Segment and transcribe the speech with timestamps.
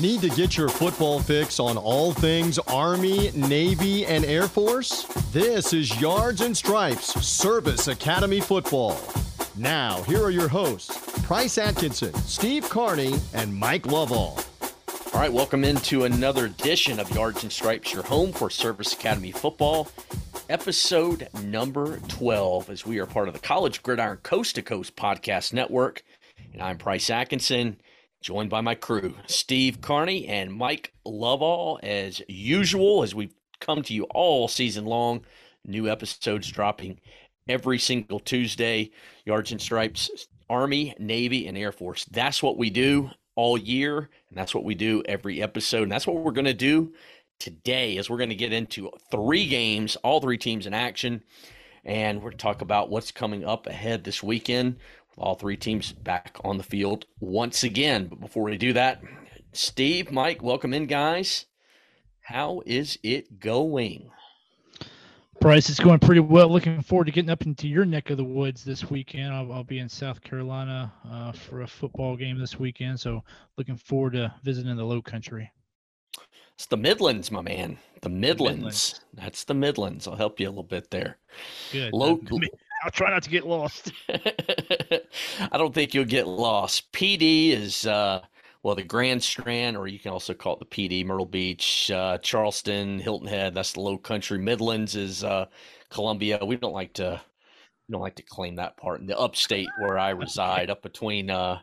[0.00, 5.04] Need to get your football fix on all things Army, Navy, and Air Force?
[5.30, 8.98] This is Yards and Stripes Service Academy Football.
[9.56, 14.38] Now, here are your hosts, Price Atkinson, Steve Carney, and Mike Lovell.
[15.12, 19.32] All right, welcome into another edition of Yards and Stripes, your home for Service Academy
[19.32, 19.86] Football,
[20.48, 25.52] episode number 12, as we are part of the College Gridiron Coast to Coast Podcast
[25.52, 26.02] Network.
[26.54, 27.76] And I'm Price Atkinson
[28.20, 33.94] joined by my crew, Steve Carney and Mike Lovall, as usual, as we've come to
[33.94, 35.24] you all season long.
[35.66, 37.00] New episodes dropping
[37.48, 38.90] every single Tuesday.
[39.24, 42.04] Yards and Stripes, Army, Navy, and Air Force.
[42.10, 45.84] That's what we do all year, and that's what we do every episode.
[45.84, 46.92] And that's what we're going to do
[47.38, 51.22] today, is we're going to get into three games, all three teams in action.
[51.82, 54.76] And we're going to talk about what's coming up ahead this weekend
[55.20, 58.06] all three teams back on the field once again.
[58.06, 59.02] But before we do that,
[59.52, 61.46] Steve, Mike, welcome in, guys.
[62.22, 64.10] How is it going?
[65.40, 66.48] Price, it's going pretty well.
[66.48, 69.32] Looking forward to getting up into your neck of the woods this weekend.
[69.32, 73.00] I'll, I'll be in South Carolina uh, for a football game this weekend.
[73.00, 73.24] So
[73.56, 75.50] looking forward to visiting the low country.
[76.54, 77.78] It's the Midlands, my man.
[78.02, 78.58] The Midlands.
[78.58, 79.00] Midlands.
[79.14, 80.06] That's the Midlands.
[80.06, 81.16] I'll help you a little bit there.
[81.72, 81.94] Good.
[81.94, 82.20] Low,
[82.82, 83.92] I'll try not to get lost.
[84.08, 86.90] I don't think you'll get lost.
[86.92, 88.20] Pee Dee is uh,
[88.62, 91.90] well the Grand Strand, or you can also call it the Pee Dee, Myrtle Beach,
[91.90, 93.54] uh, Charleston, Hilton Head.
[93.54, 94.38] That's the Low Country.
[94.38, 95.46] Midlands is uh,
[95.90, 96.38] Columbia.
[96.44, 97.20] We don't like to
[97.88, 101.28] we don't like to claim that part in the upstate where I reside, up between
[101.28, 101.58] uh,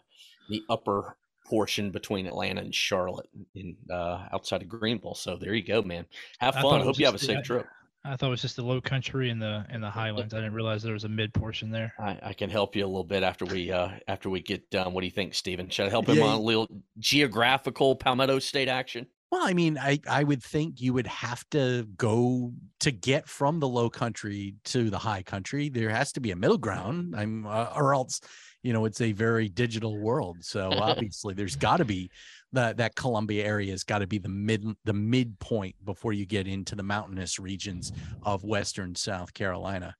[0.49, 5.15] the upper portion between Atlanta and Charlotte, in uh, outside of Greenville.
[5.15, 6.05] So there you go, man.
[6.39, 6.81] Have fun.
[6.81, 7.65] I hope you have a safe trip.
[8.07, 10.33] I thought it was just the low country and the and the highlands.
[10.33, 11.93] I didn't realize there was a mid portion there.
[11.99, 14.93] I, I can help you a little bit after we uh after we get done.
[14.93, 15.69] What do you think, Stephen?
[15.69, 16.23] Should I help him yeah.
[16.23, 16.67] on a little
[16.99, 19.07] geographical Palmetto State action?
[19.29, 23.59] Well, I mean, I I would think you would have to go to get from
[23.59, 25.67] the low country to the high country.
[25.67, 27.13] There has to be a middle ground.
[27.17, 28.21] I'm uh, or else,
[28.63, 30.37] you know, it's a very digital world.
[30.41, 32.09] So obviously, there's got to be
[32.53, 36.47] that that Columbia area has got to be the mid the midpoint before you get
[36.47, 37.91] into the mountainous regions
[38.23, 39.95] of western South Carolina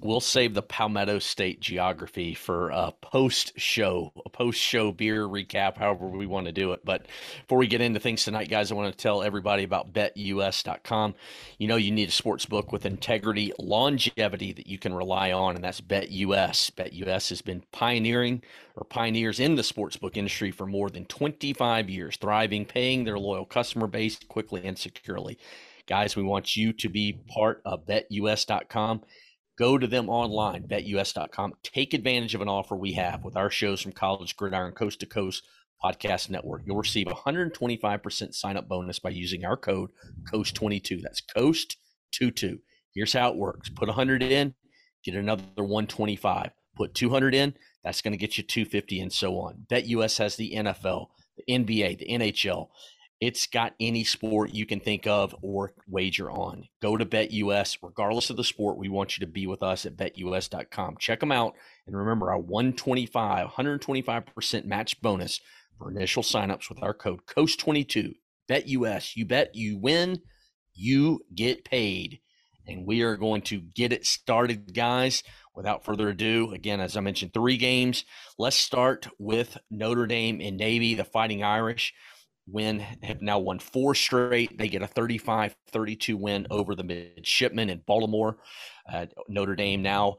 [0.00, 5.76] we'll save the Palmetto State geography for a post show, a post show beer recap,
[5.76, 6.80] however we want to do it.
[6.84, 7.06] But
[7.42, 11.14] before we get into things tonight, guys, I want to tell everybody about betus.com.
[11.58, 15.56] You know, you need a sports book with integrity, longevity that you can rely on,
[15.56, 16.70] and that's BetUS.
[16.72, 18.42] BetUS has been pioneering
[18.76, 23.18] or pioneers in the sports book industry for more than 25 years, thriving, paying their
[23.18, 25.38] loyal customer base quickly and securely.
[25.86, 29.02] Guys, we want you to be part of betus.com
[29.58, 31.54] Go to them online, betus.com.
[31.62, 35.06] Take advantage of an offer we have with our shows from College Gridiron Coast to
[35.06, 35.44] Coast
[35.82, 36.62] Podcast Network.
[36.66, 39.90] You'll receive a 125% sign up bonus by using our code
[40.30, 41.00] COAST22.
[41.02, 42.58] That's COAST22.
[42.94, 44.54] Here's how it works put 100 in,
[45.04, 46.50] get another 125.
[46.76, 49.64] Put 200 in, that's going to get you 250 and so on.
[49.70, 51.06] BetUS has the NFL,
[51.38, 52.68] the NBA, the NHL,
[53.20, 56.64] it's got any sport you can think of or wager on.
[56.82, 58.76] Go to BetUS, regardless of the sport.
[58.76, 60.96] We want you to be with us at betus.com.
[60.98, 61.54] Check them out.
[61.86, 65.40] And remember our 125, 125% match bonus
[65.78, 68.14] for initial signups with our code COAST22.
[68.48, 69.16] BetUS.
[69.16, 70.20] You bet, you win,
[70.74, 72.20] you get paid.
[72.68, 75.22] And we are going to get it started, guys.
[75.54, 78.04] Without further ado, again, as I mentioned, three games.
[78.38, 81.94] Let's start with Notre Dame and Navy, the Fighting Irish
[82.46, 84.56] win have now won four straight.
[84.56, 88.38] They get a 35 32 win over the midshipmen in Baltimore.
[88.90, 90.18] Uh, Notre Dame now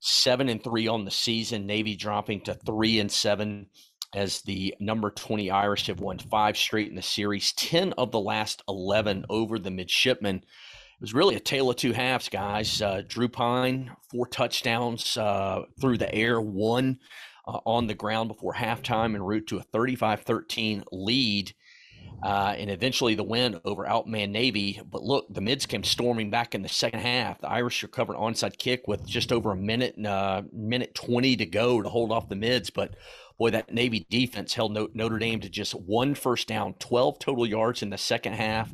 [0.00, 1.66] seven and three on the season.
[1.66, 3.66] Navy dropping to three and seven
[4.14, 8.20] as the number 20 Irish have won five straight in the series, 10 of the
[8.20, 10.36] last 11 over the midshipmen.
[10.36, 12.80] It was really a tale of two halves, guys.
[12.80, 16.98] Uh, Drew Pyne, four touchdowns uh, through the air, one
[17.46, 21.54] uh, on the ground before halftime en route to a 35 13 lead
[22.22, 24.80] uh, and eventually the win over Outman Navy.
[24.90, 27.40] But look, the mids came storming back in the second half.
[27.40, 31.46] The Irish recovered onside kick with just over a minute, and uh, minute 20 to
[31.46, 32.70] go to hold off the mids.
[32.70, 32.94] But
[33.38, 37.82] boy, that Navy defense held Notre Dame to just one first down, 12 total yards
[37.82, 38.72] in the second half.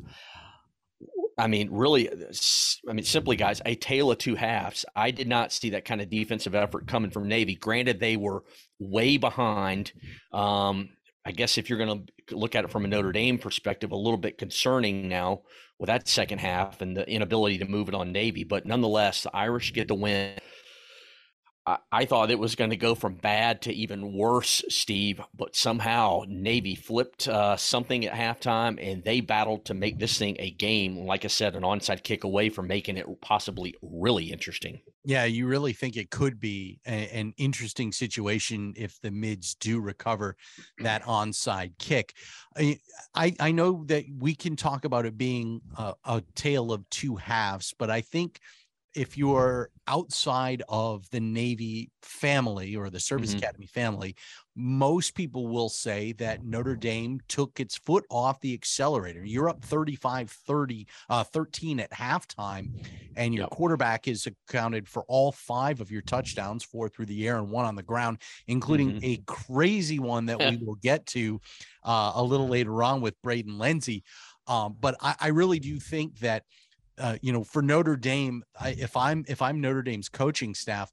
[1.37, 4.85] I mean, really, I mean, simply, guys, a tale of two halves.
[4.95, 7.55] I did not see that kind of defensive effort coming from Navy.
[7.55, 8.43] Granted, they were
[8.79, 9.91] way behind.
[10.31, 10.89] Um,
[11.25, 13.95] I guess if you're going to look at it from a Notre Dame perspective, a
[13.95, 15.41] little bit concerning now
[15.79, 18.43] with that second half and the inability to move it on Navy.
[18.43, 20.37] But nonetheless, the Irish get the win.
[21.91, 26.23] I, thought it was going to go from bad to even worse, Steve, but somehow
[26.27, 31.05] Navy flipped uh, something at halftime and they battled to make this thing a game.
[31.05, 34.79] Like I said, an onside kick away from making it possibly really interesting.
[35.05, 39.79] Yeah, you really think it could be a, an interesting situation if the mids do
[39.79, 40.35] recover
[40.79, 42.13] that onside kick.
[42.55, 47.15] I, I, know that we can talk about it being a, a tale of two
[47.15, 48.39] halves, but I think–
[48.95, 53.39] if you're outside of the Navy family or the Service mm-hmm.
[53.39, 54.15] Academy family,
[54.55, 59.23] most people will say that Notre Dame took its foot off the accelerator.
[59.23, 62.69] You're up 35 30, uh, 13 at halftime,
[63.15, 63.49] and your yep.
[63.49, 67.65] quarterback is accounted for all five of your touchdowns four through the air and one
[67.65, 69.05] on the ground, including mm-hmm.
[69.05, 71.39] a crazy one that we will get to
[71.83, 74.03] uh, a little later on with Braden Lenzy.
[74.47, 76.43] Um, but I, I really do think that
[76.97, 80.91] uh, you know, for Notre Dame, I, if I'm if I'm Notre Dame's coaching staff,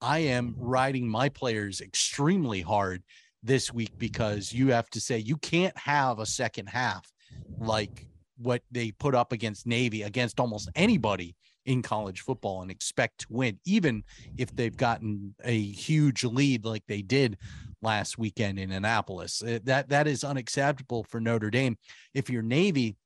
[0.00, 3.02] I am riding my players extremely hard
[3.42, 7.10] this week because you have to say you can't have a second half
[7.58, 8.06] like
[8.38, 13.26] what they put up against Navy against almost anybody in college football and expect to
[13.30, 14.02] win, even
[14.36, 17.38] if they've gotten a huge lead like they did
[17.82, 19.42] last weekend in Annapolis.
[19.42, 21.76] Uh, that that is unacceptable for Notre Dame.
[22.14, 22.96] If you're Navy,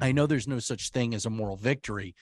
[0.00, 2.14] I know there's no such thing as a moral victory,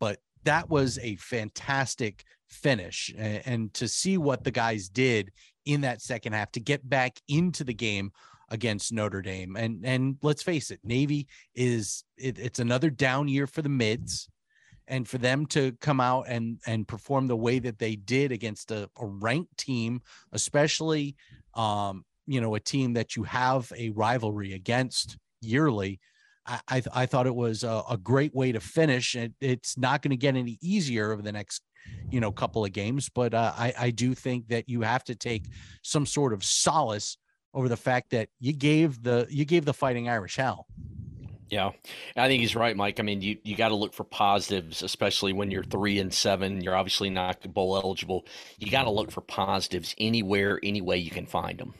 [0.00, 3.12] but that was a fantastic finish.
[3.16, 5.32] And, to see what the guys did
[5.64, 8.12] in that second half to get back into the game
[8.48, 9.56] against Notre Dame.
[9.56, 14.28] And and let's face it, Navy is it, it's another down year for the mids.
[14.88, 18.70] And for them to come out and and perform the way that they did against
[18.70, 20.00] a, a ranked team,
[20.32, 21.16] especially
[21.54, 26.00] um, you know, a team that you have a rivalry against yearly,
[26.46, 29.16] I, I, thought it was a, a, great way to finish.
[29.16, 31.62] It, it's not going to get any easier over the next,
[32.10, 35.14] you know, couple of games, but uh, I, I do think that you have to
[35.14, 35.46] take
[35.82, 37.16] some sort of solace
[37.54, 40.66] over the fact that you gave the you gave the Fighting Irish hell.
[41.48, 41.70] Yeah,
[42.16, 42.98] I think he's right, Mike.
[42.98, 46.60] I mean, you, you got to look for positives, especially when you're three and seven.
[46.60, 48.26] You're obviously not bowl eligible.
[48.58, 51.74] You got to look for positives anywhere, any way you can find them.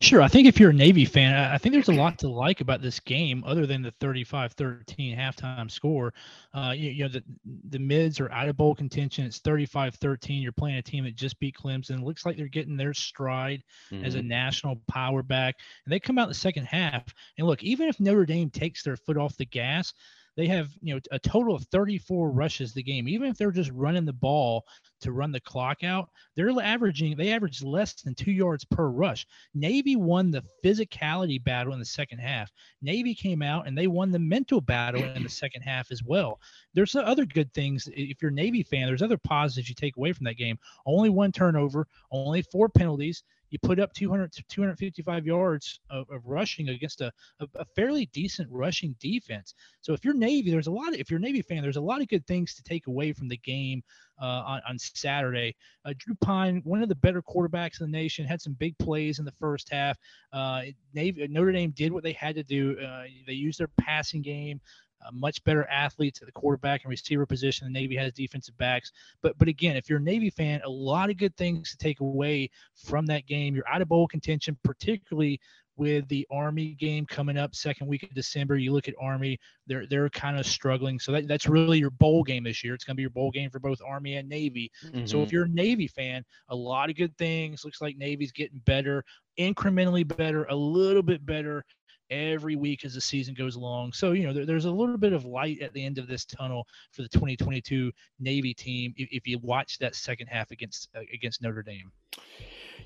[0.00, 0.22] Sure.
[0.22, 2.80] I think if you're a Navy fan, I think there's a lot to like about
[2.80, 6.14] this game other than the 35 13 halftime score.
[6.54, 7.24] Uh, you, you, know, the,
[7.70, 9.24] the mids are out of bowl contention.
[9.24, 10.40] It's 35 13.
[10.40, 11.98] You're playing a team that just beat Clemson.
[11.98, 14.04] It looks like they're getting their stride mm-hmm.
[14.04, 14.28] as a mm-hmm.
[14.28, 15.56] national power back.
[15.84, 17.12] And they come out in the second half.
[17.36, 19.92] And look, even if Notre Dame takes their foot off the gas,
[20.36, 23.72] they have you know a total of 34 rushes the game even if they're just
[23.72, 24.64] running the ball
[25.00, 29.26] to run the clock out they're averaging they averaged less than two yards per rush.
[29.54, 32.50] Navy won the physicality battle in the second half.
[32.80, 36.40] Navy came out and they won the mental battle in the second half as well.
[36.74, 40.12] There's other good things if you're a navy fan there's other positives you take away
[40.12, 40.58] from that game.
[40.86, 43.22] Only one turnover only four penalties.
[43.50, 47.10] You put up 200 to 255 yards of, of rushing against a,
[47.40, 49.54] a, a, fairly decent rushing defense.
[49.80, 51.80] So if you're Navy, there's a lot of, if you're a Navy fan, there's a
[51.80, 53.82] lot of good things to take away from the game
[54.24, 55.54] on, on Saturday.
[55.84, 59.18] Uh, Drew Pyne, one of the better quarterbacks in the nation, had some big plays
[59.18, 59.96] in the first half.
[60.32, 60.62] Uh,
[60.94, 62.78] Navy, Notre Dame did what they had to do.
[62.78, 64.60] Uh, they used their passing game
[65.06, 67.66] uh, much better athletes at the quarterback and receiver position.
[67.66, 68.92] The Navy has defensive backs,
[69.22, 72.00] but but again, if you're a Navy fan, a lot of good things to take
[72.00, 73.54] away from that game.
[73.54, 75.40] You're out of bowl contention, particularly
[75.78, 78.56] with the Army game coming up second week of December.
[78.56, 80.98] You look at Army; they're they're kind of struggling.
[80.98, 82.74] So that, that's really your bowl game this year.
[82.74, 84.70] It's going to be your bowl game for both Army and Navy.
[84.84, 85.06] Mm-hmm.
[85.06, 85.34] So if mm-hmm.
[85.34, 87.64] you're a Navy fan, a lot of good things.
[87.64, 89.04] Looks like Navy's getting better,
[89.38, 91.64] incrementally better, a little bit better
[92.10, 93.92] every week as the season goes along.
[93.92, 96.24] So, you know, there, there's a little bit of light at the end of this
[96.24, 101.00] tunnel for the 2022 Navy team if, if you watch that second half against uh,
[101.12, 101.92] against Notre Dame.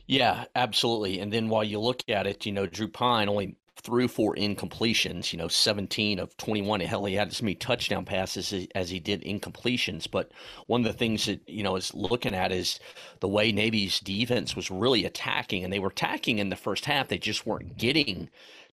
[0.06, 1.20] Yeah, absolutely.
[1.20, 5.32] And then while you look at it, you know, Drew Pyne only threw for incompletions,
[5.32, 6.80] you know, 17 of 21.
[6.80, 10.08] Hell, he had as many touchdown passes as he did incompletions.
[10.10, 10.30] But
[10.66, 12.78] one of the things that, you know, is looking at is
[13.20, 15.64] the way Navy's defense was really attacking.
[15.64, 17.08] And they were attacking in the first half.
[17.08, 18.28] They just weren't getting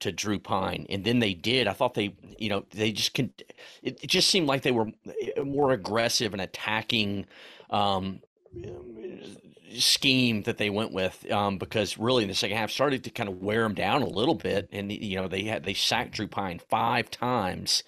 [0.02, 1.68] to Drew Pyne, and then they did.
[1.68, 3.32] I thought they, you know, they just can.
[3.82, 4.88] It, it just seemed like they were
[5.42, 7.28] more aggressive and attacking
[7.70, 8.20] um,
[9.80, 13.30] scheme that they went with um, because really in the second half started to kind
[13.30, 16.28] of wear them down a little bit, and you know they had they sacked Drew
[16.28, 17.84] Pyne five times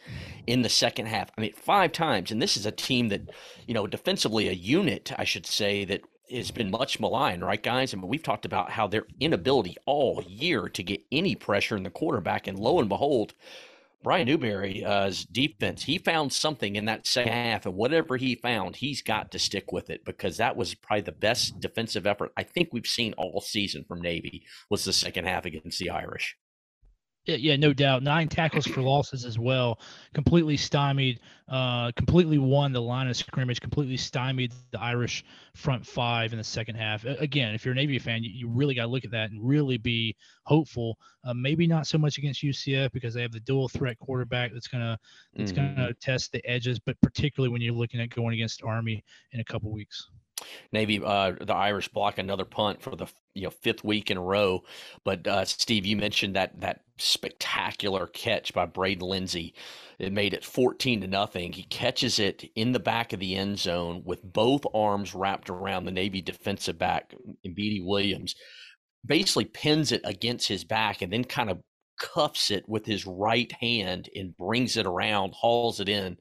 [0.45, 1.29] in the second half.
[1.37, 3.29] I mean, five times, and this is a team that,
[3.67, 6.01] you know, defensively a unit, I should say that
[6.31, 7.93] has been much maligned, right, guys?
[7.93, 11.83] I mean, we've talked about how their inability all year to get any pressure in
[11.83, 13.33] the quarterback, and lo and behold,
[14.03, 18.75] Brian Newberry's uh, defense, he found something in that second half, and whatever he found,
[18.75, 22.43] he's got to stick with it because that was probably the best defensive effort I
[22.43, 26.37] think we've seen all season from Navy was the second half against the Irish.
[27.27, 28.03] Yeah, no doubt.
[28.03, 29.79] Nine tackles for losses as well.
[30.13, 31.19] Completely stymied,
[31.49, 36.43] uh, completely won the line of scrimmage, completely stymied the Irish front five in the
[36.43, 37.03] second half.
[37.03, 39.45] Again, if you're a Navy fan, you, you really got to look at that and
[39.45, 40.97] really be hopeful.
[41.25, 44.69] Uh, maybe not so much against UCF because they have the dual threat quarterback that's
[44.69, 44.97] gonna
[45.35, 45.75] that's mm-hmm.
[45.75, 49.03] gonna test the edges, but particularly when you're looking at going against Army
[49.33, 50.07] in a couple weeks.
[50.71, 54.21] Navy, uh, the Irish block another punt for the you know fifth week in a
[54.21, 54.63] row.
[55.03, 59.55] But uh, Steve, you mentioned that that spectacular catch by Braden Lenzy.
[59.99, 61.53] It made it fourteen to nothing.
[61.53, 65.85] He catches it in the back of the end zone with both arms wrapped around
[65.85, 67.13] the Navy defensive back,
[67.45, 68.35] Mbiti Williams.
[69.05, 71.61] Basically pins it against his back and then kind of
[71.99, 76.17] cuffs it with his right hand and brings it around, hauls it in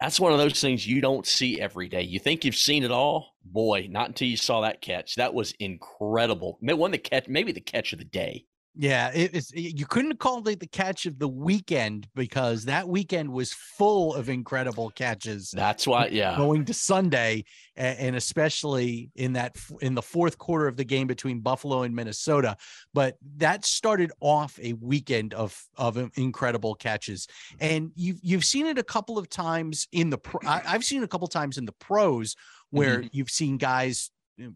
[0.00, 2.02] that's one of those things you don't see every day.
[2.02, 5.14] You think you've seen it all, boy, not until you saw that catch.
[5.16, 6.58] That was incredible.
[6.60, 8.44] One the catch, maybe the catch of the day.
[8.78, 13.54] Yeah, it's you couldn't call it the catch of the weekend because that weekend was
[13.54, 15.50] full of incredible catches.
[15.50, 16.36] That's why, yeah.
[16.36, 21.40] Going to Sunday, and especially in that in the fourth quarter of the game between
[21.40, 22.54] Buffalo and Minnesota,
[22.92, 27.28] but that started off a weekend of of incredible catches,
[27.58, 31.02] and you've you've seen it a couple of times in the pro, I, have seen
[31.02, 32.36] a couple of times in the pros
[32.70, 33.08] where mm-hmm.
[33.12, 34.10] you've seen guys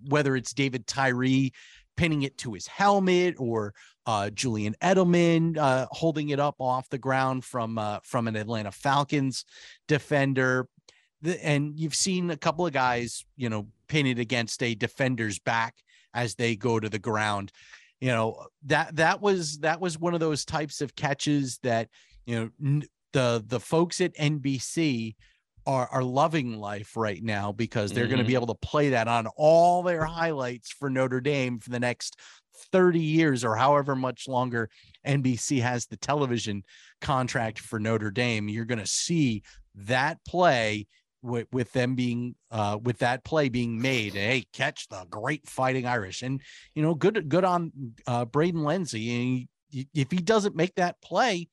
[0.09, 1.53] whether it's David Tyree
[1.97, 3.75] pinning it to his helmet or
[4.11, 8.73] uh, Julian Edelman uh, holding it up off the ground from uh, from an Atlanta
[8.73, 9.45] Falcons
[9.87, 10.69] defender.
[11.23, 15.77] The, and you've seen a couple of guys, you know, it against a defender's back
[16.13, 17.53] as they go to the ground.
[18.01, 21.89] You know that that was that was one of those types of catches that
[22.27, 25.15] you know n- the the folks at NBC
[25.71, 28.15] are are loving life right now because they're mm-hmm.
[28.15, 31.71] going to be able to play that on all their highlights for Notre Dame for
[31.71, 32.17] the next
[32.73, 34.69] 30 years or however much longer
[35.07, 36.63] NBC has the television
[37.01, 38.49] contract for Notre Dame.
[38.49, 39.43] You're going to see
[39.75, 40.87] that play
[41.23, 44.15] with, with them being uh, with that play being made.
[44.15, 46.41] Hey, catch the great fighting Irish, and
[46.75, 47.73] you know, good good on
[48.07, 49.49] uh, Braden Lenzy.
[49.71, 51.49] And if he doesn't make that play,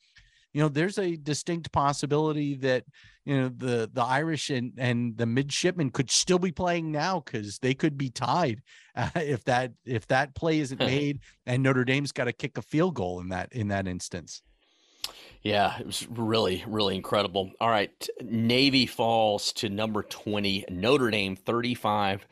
[0.54, 2.84] you know, there's a distinct possibility that
[3.28, 7.60] you know the the Irish and and the midshipmen could still be playing now because
[7.60, 8.62] they could be tied
[8.96, 12.62] uh, if that if that play isn't made and Notre Dame's got to kick a
[12.62, 14.42] field goal in that in that instance.
[15.42, 17.52] Yeah, it was really, really incredible.
[17.62, 18.08] All right.
[18.22, 22.28] Navy falls to number 20, Notre Dame 35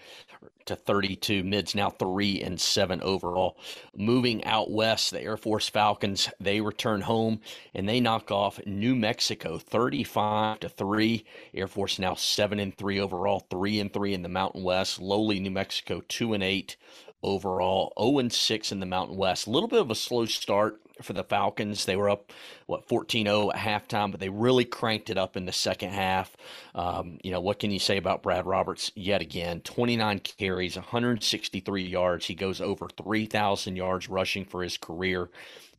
[0.66, 1.44] to 32.
[1.44, 3.58] Mids now three and seven overall.
[3.96, 7.42] Moving out west, the Air Force Falcons they return home
[7.74, 11.26] and they knock off New Mexico 35 to three.
[11.54, 15.00] Air Force now seven and three overall, three and three in the Mountain West.
[15.00, 16.76] Lowly New Mexico two and eight
[17.26, 19.48] overall, 0 and 6 in the Mountain West.
[19.48, 21.86] A little bit of a slow start for the Falcons.
[21.86, 22.32] They were up,
[22.68, 26.36] what, 14 0 at halftime, but they really cranked it up in the second half.
[26.74, 29.62] Um, you know, what can you say about Brad Roberts yet again?
[29.62, 32.26] 29 carries, 163 yards.
[32.26, 35.30] He goes over 3,000 yards rushing for his career.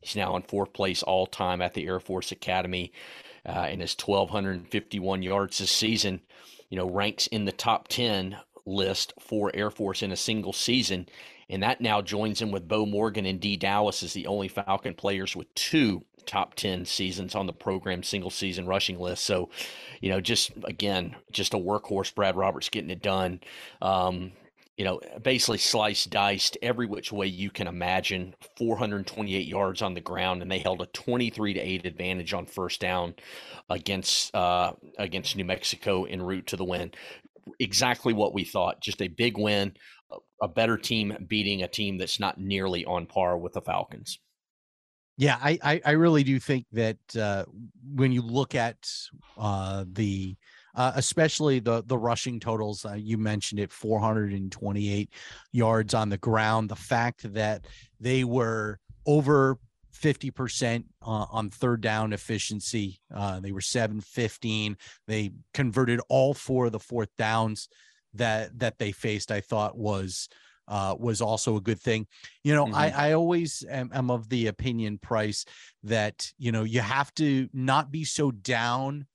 [0.01, 2.91] He's now in fourth place all time at the Air Force Academy
[3.45, 6.21] uh, and his 1,251 yards this season.
[6.69, 11.07] You know, ranks in the top 10 list for Air Force in a single season.
[11.49, 14.93] And that now joins him with Beau Morgan and Dee Dallas as the only Falcon
[14.93, 19.23] players with two top 10 seasons on the program single season rushing list.
[19.23, 19.49] So,
[20.01, 23.39] you know, just again, just a workhorse, Brad Roberts getting it done.
[23.81, 24.33] Um,
[24.77, 28.35] you know, basically sliced, diced every which way you can imagine.
[28.57, 32.79] 428 yards on the ground, and they held a 23 to eight advantage on first
[32.79, 33.15] down
[33.71, 36.91] against uh, against New Mexico en route to the win.
[37.59, 38.81] Exactly what we thought.
[38.81, 39.73] Just a big win
[40.41, 44.19] a better team beating a team that's not nearly on par with the Falcons.
[45.17, 47.45] Yeah, I I, I really do think that uh,
[47.95, 48.77] when you look at
[49.37, 50.35] uh, the
[50.75, 55.09] uh, especially the the rushing totals, uh, you mentioned it, 428
[55.51, 56.69] yards on the ground.
[56.69, 57.65] The fact that
[57.99, 59.57] they were over
[59.97, 62.99] 50% uh, on third down efficiency.
[63.13, 64.77] Uh, they were 715.
[65.07, 67.69] They converted all four of the fourth downs
[68.13, 70.29] that that they faced, I thought was
[70.67, 72.07] uh, was also a good thing.
[72.43, 72.75] You know, mm-hmm.
[72.75, 75.45] I, I always am, am, of the opinion, Price,
[75.83, 79.05] that you know you have to not be so down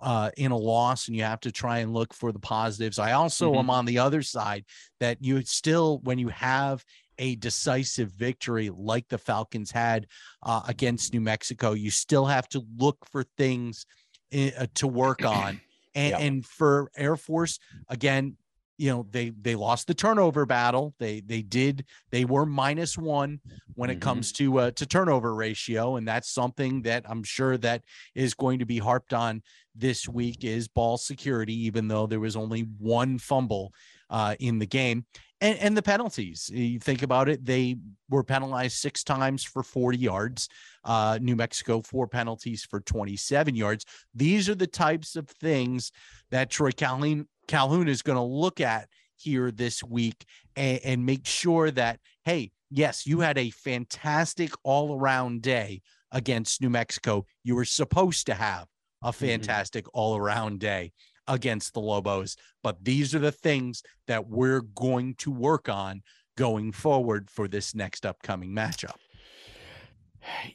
[0.00, 2.98] uh, in a loss, and you have to try and look for the positives.
[2.98, 3.58] I also mm-hmm.
[3.60, 4.64] am on the other side
[5.00, 6.84] that you still, when you have
[7.18, 10.06] a decisive victory like the Falcons had
[10.42, 11.72] uh, against New Mexico.
[11.72, 13.86] You still have to look for things
[14.30, 15.60] in, uh, to work on.
[15.94, 16.18] And, yeah.
[16.18, 17.58] and for Air Force,
[17.88, 18.36] again,
[18.78, 23.40] you know they they lost the turnover battle they they did they were minus one
[23.74, 24.02] when it mm-hmm.
[24.02, 27.82] comes to uh, to turnover ratio and that's something that i'm sure that
[28.14, 29.42] is going to be harped on
[29.74, 33.72] this week is ball security even though there was only one fumble
[34.10, 35.04] uh, in the game
[35.40, 37.76] and, and the penalties you think about it they
[38.08, 40.48] were penalized six times for 40 yards
[40.84, 43.84] uh, new mexico four penalties for 27 yards
[44.14, 45.92] these are the types of things
[46.30, 50.24] that troy calhoun Calhoun is going to look at here this week
[50.54, 55.80] and, and make sure that, hey, yes, you had a fantastic all around day
[56.12, 57.26] against New Mexico.
[57.42, 58.66] You were supposed to have
[59.02, 59.26] a mm-hmm.
[59.26, 59.98] fantastic mm-hmm.
[59.98, 60.92] all around day
[61.28, 62.36] against the Lobos.
[62.62, 66.02] But these are the things that we're going to work on
[66.36, 68.96] going forward for this next upcoming matchup.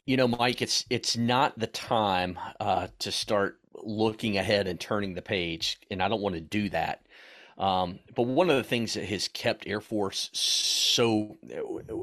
[0.06, 5.13] You know, Mike, it's it's not the time uh, to start looking ahead and turning
[5.13, 7.01] the page, and I don't want to do that.
[7.58, 11.38] Um, but one of the things that has kept Air Force so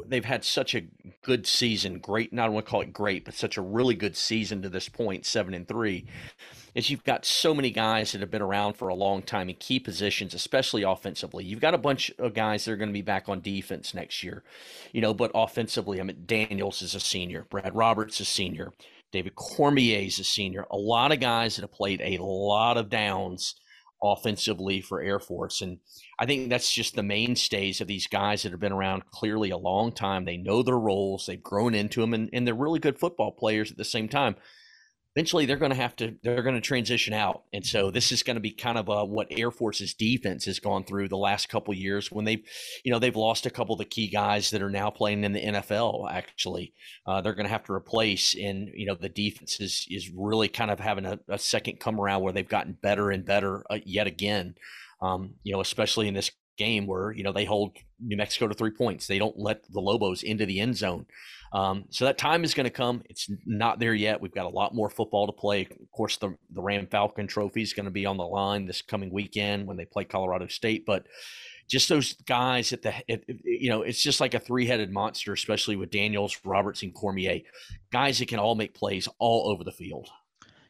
[0.07, 0.83] they've had such a
[1.23, 2.33] good season, great.
[2.33, 5.27] Not want to call it great, but such a really good season to this point,
[5.27, 6.07] seven and three,
[6.75, 9.57] is you've got so many guys that have been around for a long time in
[9.57, 11.45] key positions, especially offensively.
[11.45, 14.23] You've got a bunch of guys that are going to be back on defense next
[14.23, 14.43] year,
[14.93, 15.15] you know.
[15.15, 18.73] But offensively, I mean, Daniels is a senior, Brad Roberts is a senior.
[19.13, 20.67] David Cormier is a senior.
[20.71, 23.57] A lot of guys that have played a lot of downs
[24.03, 25.61] offensively for Air Force.
[25.61, 25.79] And
[26.19, 29.59] I think that's just the mainstays of these guys that have been around clearly a
[29.59, 30.25] long time.
[30.25, 33.71] They know their roles, they've grown into them, and, and they're really good football players
[33.71, 34.37] at the same time
[35.17, 37.43] eventually they're going to have to they're going to transition out.
[37.53, 40.61] And so this is going to be kind of a, what air force's defense has
[40.61, 42.43] gone through the last couple years when they've
[42.85, 45.33] you know they've lost a couple of the key guys that are now playing in
[45.33, 46.73] the nfl actually.
[47.07, 50.49] Uh, they're going to have to replace and you know the defense is is really
[50.49, 53.79] kind of having a, a second come around where they've gotten better and better uh,
[53.85, 54.55] yet again.
[55.03, 58.55] Um, you know especially in this game where you know they hold new mexico to
[58.55, 59.07] three points.
[59.07, 61.07] They don't let the lobos into the end zone
[61.53, 63.03] um, so that time is going to come.
[63.09, 64.21] It's not there yet.
[64.21, 65.63] We've got a lot more football to play.
[65.63, 68.83] Of course, the the Ram Falcon Trophy is going to be on the line this
[68.83, 70.87] coming weekend when they play Colorado State.
[70.87, 71.07] But
[71.69, 75.33] just those guys at the, at, you know, it's just like a three headed monster,
[75.33, 77.41] especially with Daniels, Robertson, Cormier,
[77.93, 80.09] guys that can all make plays all over the field.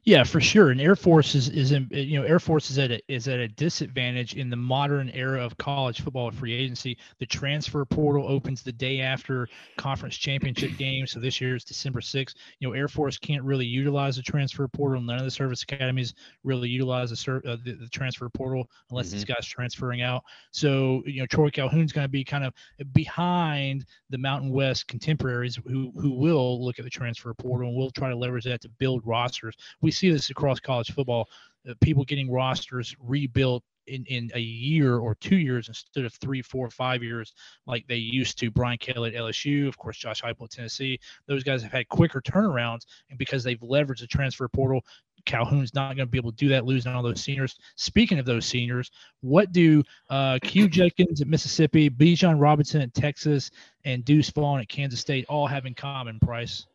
[0.04, 0.70] Yeah, for sure.
[0.70, 3.38] And Air Force is, is in, you know, Air Force is at a, is at
[3.38, 6.96] a disadvantage in the modern era of college football free agency.
[7.18, 11.06] The transfer portal opens the day after conference championship game.
[11.06, 12.34] So this year is December 6th.
[12.60, 15.02] You know, Air Force can't really utilize the transfer portal.
[15.02, 19.16] None of the service academies really utilize the, uh, the, the, transfer portal unless mm-hmm.
[19.16, 20.24] these guys transferring out.
[20.50, 22.54] So, you know, Troy Calhoun's going to be kind of
[22.94, 27.90] behind the Mountain West contemporaries who, who will look at the transfer portal and will
[27.90, 29.56] try to leverage that to build rosters.
[29.82, 31.28] We we see this across college football.
[31.68, 36.42] Uh, people getting rosters rebuilt in, in a year or two years instead of three,
[36.42, 37.34] four, five years
[37.66, 38.52] like they used to.
[38.52, 41.00] Brian Kelly at LSU, of course, Josh Heupel at Tennessee.
[41.26, 44.84] Those guys have had quicker turnarounds, and because they've leveraged the transfer portal,
[45.26, 47.58] Calhoun's not going to be able to do that, losing all those seniors.
[47.74, 53.50] Speaking of those seniors, what do uh, Q Judkins at Mississippi, Bijan Robinson at Texas,
[53.84, 56.66] and Deuce Vaughn at Kansas State all have in common, Price?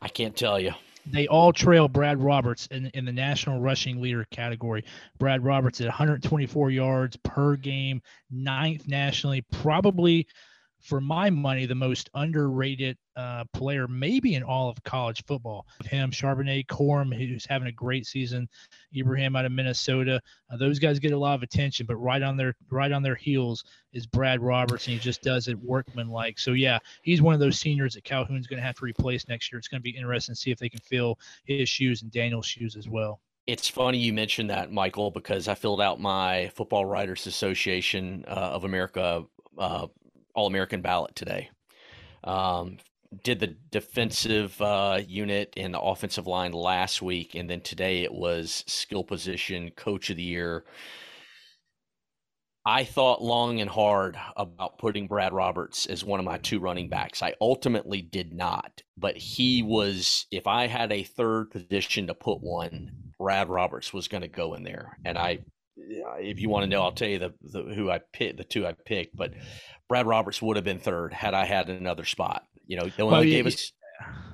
[0.00, 0.72] I can't tell you
[1.06, 4.84] they all trail Brad Roberts in, in the national rushing leader category.
[5.18, 10.26] Brad Roberts at 124 yards per game, ninth nationally, probably
[10.82, 15.66] for my money, the most underrated uh, player, maybe in all of college football.
[15.84, 18.48] Him, Charbonnet, Corum, who's having a great season,
[18.96, 20.20] Ibrahim out of Minnesota.
[20.50, 23.14] Uh, those guys get a lot of attention, but right on their right on their
[23.14, 26.38] heels is Brad Roberts, and he just does it workman-like.
[26.38, 29.52] So yeah, he's one of those seniors that Calhoun's going to have to replace next
[29.52, 29.58] year.
[29.58, 32.46] It's going to be interesting to see if they can fill his shoes and Daniel's
[32.46, 33.20] shoes as well.
[33.46, 38.30] It's funny you mentioned that, Michael, because I filled out my Football Writers Association uh,
[38.30, 39.24] of America
[39.58, 39.88] uh,
[40.34, 41.50] all American ballot today.
[42.24, 42.78] Um,
[43.22, 48.12] did the defensive uh, unit and the offensive line last week, and then today it
[48.12, 50.64] was skill position coach of the year.
[52.64, 56.88] I thought long and hard about putting Brad Roberts as one of my two running
[56.88, 57.20] backs.
[57.20, 62.40] I ultimately did not, but he was, if I had a third position to put
[62.40, 64.96] one, Brad Roberts was going to go in there.
[65.04, 65.40] And I,
[65.76, 68.66] if you want to know, I'll tell you the, the who I picked, the two
[68.66, 69.32] I picked, but
[69.88, 72.44] Brad Roberts would have been third had I had another spot.
[72.66, 73.72] You know, they only well, gave us.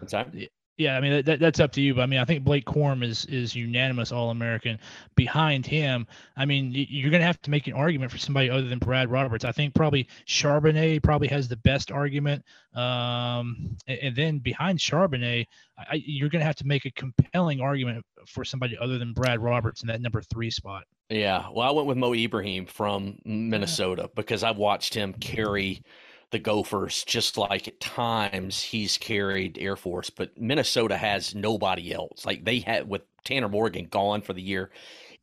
[0.07, 0.51] Sorry.
[0.79, 1.95] Yeah, I mean that, that's up to you.
[1.95, 4.79] But I mean, I think Blake Corum is is unanimous All American.
[5.17, 8.69] Behind him, I mean, you're going to have to make an argument for somebody other
[8.69, 9.45] than Brad Roberts.
[9.45, 12.45] I think probably Charbonnet probably has the best argument.
[12.75, 17.61] Um, and, and then behind Charbonnet, I, you're going to have to make a compelling
[17.61, 20.85] argument for somebody other than Brad Roberts in that number three spot.
[21.11, 25.83] Yeah, well, I went with Mo Ibrahim from Minnesota because I've watched him carry
[26.31, 32.27] the Gophers, just like at times he's carried Air Force, but Minnesota has nobody else.
[32.27, 34.71] Like they had with Tanner Morgan gone for the year.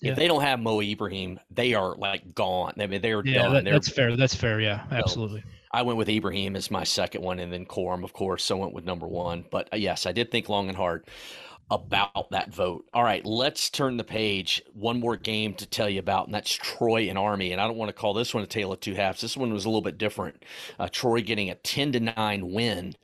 [0.01, 0.11] Yeah.
[0.11, 2.73] If they don't have Mo Ibrahim, they are like gone.
[2.79, 3.63] I mean, they're yeah, done.
[3.63, 4.15] That, that's fair.
[4.17, 4.59] That's fair.
[4.59, 5.41] Yeah, absolutely.
[5.41, 8.43] So I went with Ibrahim as my second one, and then Corum, of course.
[8.43, 9.45] So I went with number one.
[9.49, 11.05] But uh, yes, I did think long and hard
[11.71, 12.85] about that vote.
[12.93, 14.61] All right, let's turn the page.
[14.73, 17.51] One more game to tell you about, and that's Troy and Army.
[17.51, 19.21] And I don't want to call this one a tale of two halves.
[19.21, 20.43] This one was a little bit different.
[20.77, 22.95] Uh, Troy getting a ten to nine win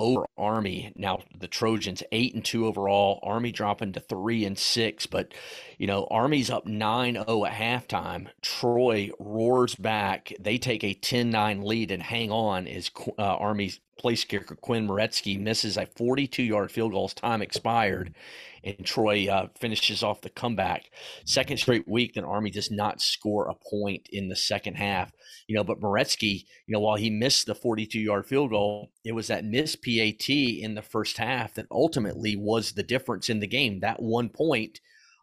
[0.00, 0.92] over Army.
[0.96, 3.20] Now the Trojans eight and two overall.
[3.22, 5.32] Army dropping to three and six, but
[5.78, 8.28] you know Army's up 9-0 at halftime.
[8.42, 10.32] Troy roars back.
[10.40, 15.38] They take a 10-9 lead and hang on as uh, Army's place kicker Quinn Maretzki
[15.38, 18.14] misses a 42-yard field goal as time expired,
[18.64, 20.90] and Troy uh, finishes off the comeback.
[21.24, 25.12] Second straight week that Army does not score a point in the second half.
[25.46, 29.28] You know, but Maretzki, you know, while he missed the 42-yard field goal, it was
[29.28, 33.80] that missed PAT in the first half that ultimately was the difference in the game.
[33.80, 34.80] That one point.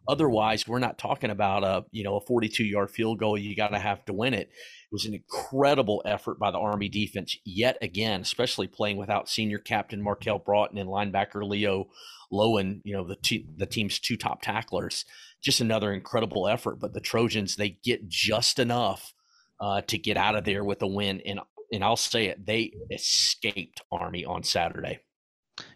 [0.08, 3.36] Otherwise, we're not talking about a you know a 42 yard field goal.
[3.38, 4.48] You got to have to win it.
[4.48, 9.58] It was an incredible effort by the Army defense yet again, especially playing without senior
[9.58, 11.88] captain Marquel Broughton and linebacker Leo
[12.30, 15.04] Lowin, you know, the, the team's two top tacklers.
[15.40, 16.78] Just another incredible effort.
[16.78, 19.14] But the Trojans, they get just enough
[19.60, 21.20] uh, to get out of there with a win.
[21.24, 21.40] And,
[21.72, 25.00] and I'll say it, they escaped Army on Saturday.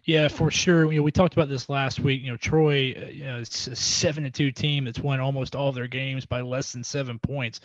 [0.05, 0.91] Yeah, for sure.
[0.91, 2.21] You know, we talked about this last week.
[2.21, 5.55] You know, Troy, uh, you know, it's a seven to two team that's won almost
[5.55, 7.61] all their games by less than seven points.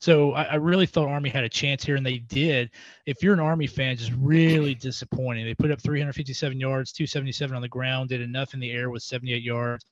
[0.00, 2.70] So I, I, really thought Army had a chance here, and they did.
[3.06, 5.44] If you're an Army fan, just really disappointing.
[5.44, 9.02] They put up 357 yards, 277 on the ground, did enough in the air with
[9.02, 9.84] 78 yards,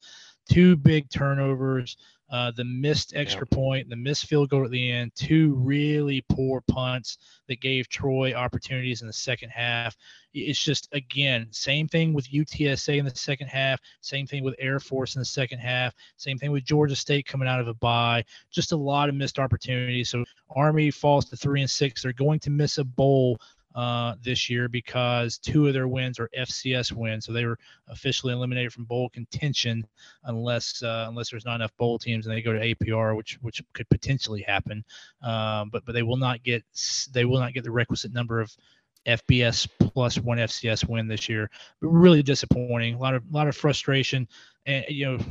[0.49, 1.97] two big turnovers
[2.31, 3.57] uh, the missed extra yeah.
[3.57, 8.35] point, the missed field goal at the end, two really poor punts that gave Troy
[8.35, 9.97] opportunities in the second half.
[10.33, 14.79] It's just again, same thing with UTSA in the second half, same thing with Air
[14.79, 18.25] Force in the second half, same thing with Georgia State coming out of a bye.
[18.51, 20.09] Just a lot of missed opportunities.
[20.11, 22.03] So Army falls to three and six.
[22.03, 23.41] They're going to miss a bowl
[23.75, 28.33] uh, this year because two of their wins are FCS wins, so they were officially
[28.33, 29.87] eliminated from bowl contention
[30.25, 33.63] unless uh, unless there's not enough bowl teams and they go to APR, which which
[33.73, 34.85] could potentially happen.
[35.23, 36.65] Um, but but they will not get
[37.13, 38.55] they will not get the requisite number of
[39.07, 41.51] FBS plus one FCS win this year.
[41.81, 42.95] But really disappointing.
[42.95, 44.27] A lot of a lot of frustration,
[44.67, 45.25] and you know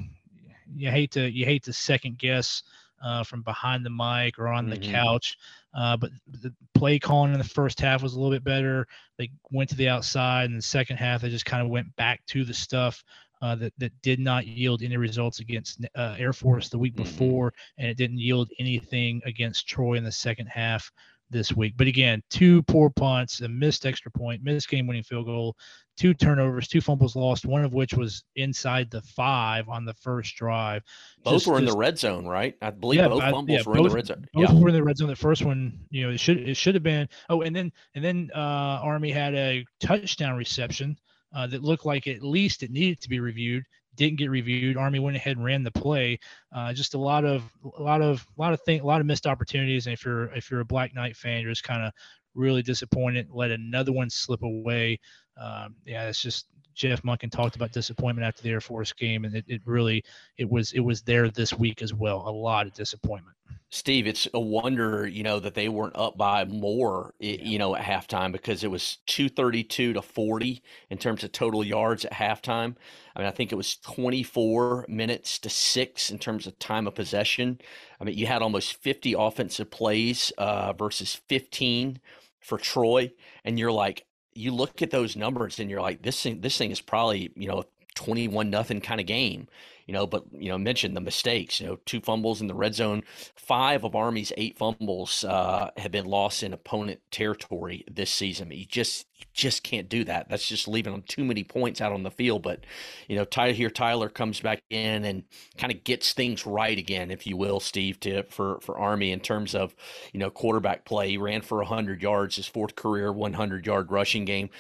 [0.76, 2.64] you hate to you hate to second guess
[3.04, 4.82] uh, from behind the mic or on mm-hmm.
[4.82, 5.38] the couch.
[5.74, 8.88] Uh, but the play calling in the first half was a little bit better.
[9.18, 12.26] They went to the outside, and the second half they just kind of went back
[12.28, 13.04] to the stuff
[13.42, 17.04] uh, that that did not yield any results against uh, Air Force the week mm-hmm.
[17.04, 20.92] before, and it didn't yield anything against Troy in the second half
[21.30, 21.76] this week.
[21.78, 25.56] But again, two poor punts, a missed extra point, missed game-winning field goal,
[25.98, 30.36] two turnovers, two fumbles lost, one of which was inside the five on the first
[30.36, 30.82] drive.
[31.24, 32.56] Both just, were in just, the red zone, right?
[32.62, 34.26] I believe yeah, both fumbles yeah, were both, in the red zone.
[34.34, 34.60] Both yeah.
[34.60, 35.10] were in the red zone.
[35.10, 37.10] The first one, you know, it should it should have been.
[37.30, 40.98] Oh, and then and then uh, Army had a touchdown reception
[41.36, 43.64] uh, that looked like at least it needed to be reviewed.
[44.00, 44.78] Didn't get reviewed.
[44.78, 46.20] Army went ahead and ran the play.
[46.56, 47.44] Uh, just a lot of
[47.78, 49.88] a lot of a lot of thing, a lot of missed opportunities.
[49.88, 51.94] And if you're if you're a Black Knight fan, you're just kind of
[52.34, 53.28] really disappointed.
[53.30, 55.00] Let another one slip away
[55.40, 59.36] um, yeah, it's just Jeff Monken talked about disappointment after the Air Force game, and
[59.36, 60.04] it, it really
[60.38, 62.24] it was it was there this week as well.
[62.28, 63.36] A lot of disappointment.
[63.72, 67.84] Steve, it's a wonder, you know, that they weren't up by more, you know, at
[67.84, 72.76] halftime because it was 232 to 40 in terms of total yards at halftime.
[73.16, 76.96] I mean, I think it was 24 minutes to six in terms of time of
[76.96, 77.60] possession.
[78.02, 82.00] I mean, you had almost 50 offensive plays uh, versus 15
[82.40, 83.12] for Troy.
[83.44, 84.06] And you're like,
[84.40, 87.48] you look at those numbers and you're like, this thing, this thing is probably, you
[87.48, 87.64] know,
[87.96, 89.48] 21 nothing kind of game
[89.90, 91.60] you know, but you know, mentioned the mistakes.
[91.60, 93.02] You know, two fumbles in the red zone.
[93.36, 98.52] Five of Army's eight fumbles uh, have been lost in opponent territory this season.
[98.52, 100.30] You just you just can't do that.
[100.30, 102.44] That's just leaving them too many points out on the field.
[102.44, 102.68] But
[103.08, 105.24] you know, Tyler here, Tyler comes back in and
[105.58, 109.20] kind of gets things right again, if you will, Steve, to for for Army in
[109.20, 109.76] terms of
[110.14, 111.10] you know quarterback play.
[111.10, 114.52] He ran for hundred yards, his fourth career 100 yard rushing game.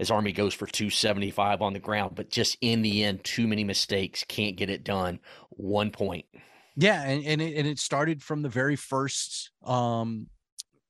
[0.00, 3.64] As Army goes for 275 on the ground, but just in the end, too many
[3.64, 5.20] mistakes, can't get it it done.
[5.50, 6.26] One point.
[6.76, 10.28] Yeah, and and it, and it started from the very first um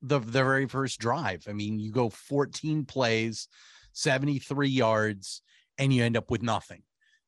[0.03, 1.47] the the very first drive.
[1.49, 3.49] I mean, you go 14 plays,
[3.93, 5.43] 73 yards,
[5.79, 6.83] and you end up with nothing.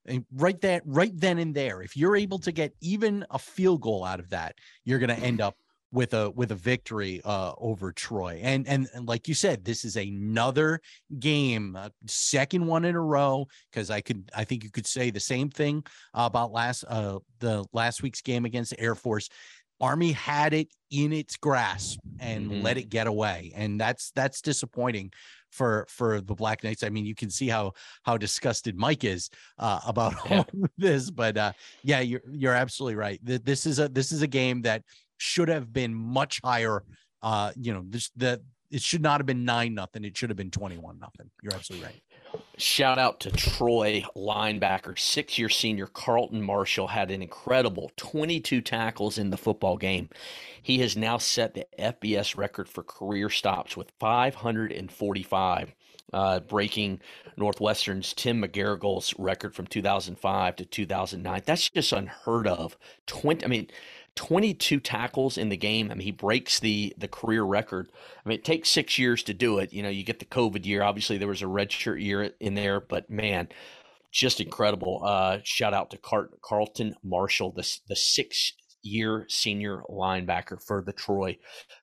[0.06, 3.82] And right there, right then and there, if you're able to get even a field
[3.82, 5.56] goal out of that, you're going to end up
[5.92, 8.40] with a with a victory uh, over Troy.
[8.42, 10.80] And, and and like you said, this is another
[11.18, 13.46] game, uh, second one in a row.
[13.70, 17.64] Because I could, I think you could say the same thing about last uh the
[17.72, 19.28] last week's game against Air Force.
[19.80, 22.62] Army had it in its grasp and mm-hmm.
[22.62, 25.10] let it get away, and that's that's disappointing
[25.50, 26.82] for for the Black Knights.
[26.82, 27.72] I mean, you can see how
[28.02, 30.38] how disgusted Mike is uh, about yeah.
[30.38, 33.18] all this, but uh, yeah, you're you're absolutely right.
[33.22, 34.82] This is a this is a game that
[35.20, 36.82] should have been much higher.
[37.22, 40.04] Uh, you know, this the it should not have been nine nothing.
[40.04, 41.30] It should have been twenty one nothing.
[41.42, 42.02] You're absolutely right.
[42.56, 49.18] Shout out to Troy linebacker, six year senior Carlton Martial had an incredible 22 tackles
[49.18, 50.10] in the football game.
[50.62, 55.74] He has now set the FBS record for career stops with 545,
[56.12, 57.00] uh, breaking
[57.36, 61.42] Northwestern's Tim McGarrigle's record from 2005 to 2009.
[61.44, 62.76] That's just unheard of.
[63.06, 63.68] 20, I mean,
[64.16, 65.90] 22 tackles in the game.
[65.90, 67.90] I mean, he breaks the the career record.
[68.24, 69.72] I mean, it takes six years to do it.
[69.72, 70.82] You know, you get the COVID year.
[70.82, 73.48] Obviously, there was a redshirt year in there, but man,
[74.12, 75.02] just incredible.
[75.04, 80.92] Uh, shout out to Car- Carlton Martial, the the six year senior linebacker for the
[80.92, 81.38] Troy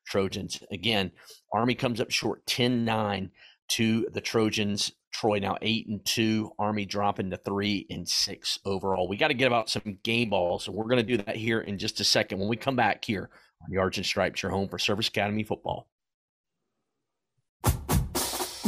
[0.05, 0.61] Trojans.
[0.71, 1.11] Again,
[1.53, 3.31] Army comes up short 10 9
[3.69, 4.91] to the Trojans.
[5.17, 9.08] Troy now eight and two, Army dropping to three and six overall.
[9.08, 11.62] We got to get about some game balls, so we're going to do that here
[11.62, 13.32] in just a second when we come back here
[13.63, 15.88] on Yards and Stripes, your home for Service Academy football.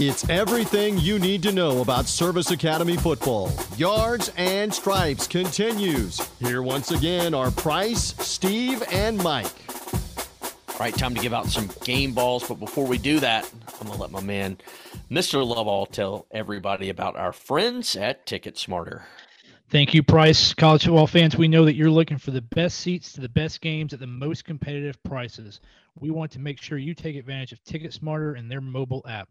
[0.02, 3.52] It's everything you need to know about Service Academy football.
[3.78, 6.20] Yards and Stripes continues.
[6.40, 9.52] Here once again are Price, Steve, and Mike.
[10.80, 12.48] All right, time to give out some game balls.
[12.48, 14.58] But before we do that, I'm going to let my man,
[15.12, 15.46] Mr.
[15.46, 19.04] Lovall, tell everybody about our friends at Ticket Smarter.
[19.70, 20.54] Thank you, Price.
[20.54, 23.60] College football fans, we know that you're looking for the best seats to the best
[23.60, 25.60] games at the most competitive prices.
[26.00, 29.28] We want to make sure you take advantage of Ticket Smarter and their mobile app.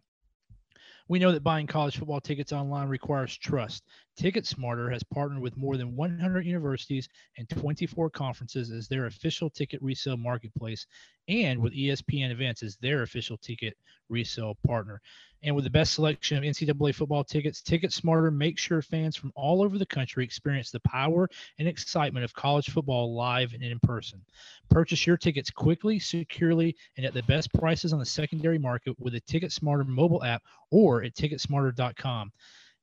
[1.09, 3.83] We know that buying college football tickets online requires trust.
[4.17, 9.49] Ticket Smarter has partnered with more than 100 universities and 24 conferences as their official
[9.49, 10.87] ticket resale marketplace
[11.29, 13.75] and with ESPN Events as their official ticket
[14.11, 15.01] resale partner.
[15.43, 19.33] And with the best selection of NCAA football tickets, Ticket Smarter makes sure fans from
[19.37, 23.79] all over the country experience the power and excitement of college football live and in
[23.81, 24.21] person.
[24.69, 29.13] Purchase your tickets quickly, securely, and at the best prices on the secondary market with
[29.13, 32.33] the Ticket Smarter mobile app or at ticketsmarter.com.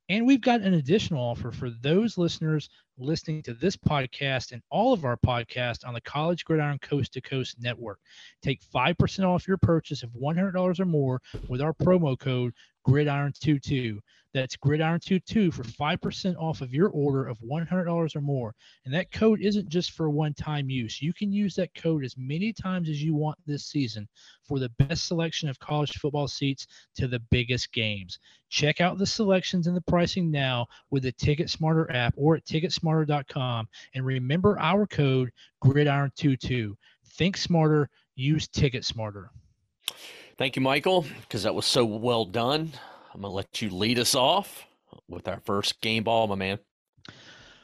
[0.07, 4.93] And we've got an additional offer for those listeners listening to this podcast and all
[4.93, 7.99] of our podcasts on the College Gridiron Coast to Coast Network.
[8.43, 12.53] Take 5% off your purchase of $100 or more with our promo code
[12.87, 13.99] Gridiron22.
[14.35, 18.53] That's Gridiron22 for 5% off of your order of $100 or more.
[18.83, 21.01] And that code isn't just for one time use.
[21.01, 24.09] You can use that code as many times as you want this season
[24.43, 28.19] for the best selection of college football seats to the biggest games.
[28.49, 32.43] Check out the selections and the pricing now with the Ticket Smarter app or at
[32.43, 33.69] ticketsmarter.com.
[33.93, 35.31] And remember our code
[35.63, 36.75] Gridiron22.
[37.07, 39.31] Think smarter, use Ticket Smarter.
[40.37, 42.73] Thank you, Michael, because that was so well done.
[43.13, 44.65] I'm going to let you lead us off
[45.07, 46.59] with our first game ball, my man.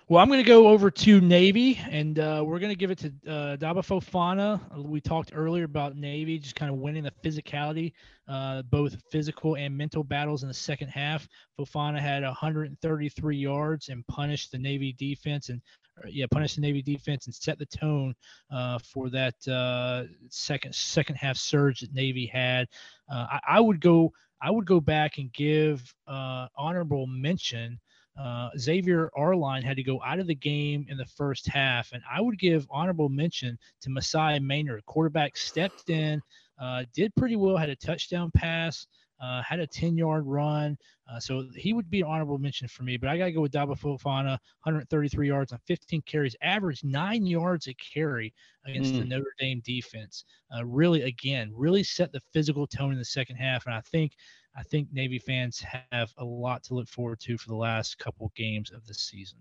[0.07, 2.97] Well, I'm going to go over to Navy, and uh, we're going to give it
[2.99, 4.59] to uh, Daba Fofana.
[4.85, 7.91] We talked earlier about Navy just kind of winning the physicality,
[8.29, 11.27] uh, both physical and mental battles in the second half.
[11.59, 15.61] Fofana had 133 yards and punished the Navy defense, and
[16.09, 18.15] yeah, punish the Navy defense and set the tone
[18.51, 22.67] uh, for that uh, second second half surge that Navy had.
[23.11, 24.11] Uh, I, I, would go
[24.41, 27.79] I would go back and give uh, honorable mention.
[28.19, 32.03] Uh, Xavier Arline had to go out of the game in the first half, and
[32.11, 34.85] I would give honorable mention to Maasai Maynard.
[34.85, 36.21] Quarterback stepped in,
[36.59, 38.85] uh, did pretty well, had a touchdown pass.
[39.21, 40.77] Uh, had a 10 yard run.
[41.11, 43.41] Uh, so he would be an honorable mention for me, but I got to go
[43.41, 48.33] with Daba Fofana, 133 yards on 15 carries, average nine yards a carry
[48.65, 48.99] against mm.
[48.99, 50.25] the Notre Dame defense.
[50.55, 53.65] Uh, really, again, really set the physical tone in the second half.
[53.65, 54.13] And I think
[54.55, 58.31] I think Navy fans have a lot to look forward to for the last couple
[58.35, 59.39] games of the season.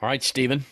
[0.00, 0.64] All right, Stephen.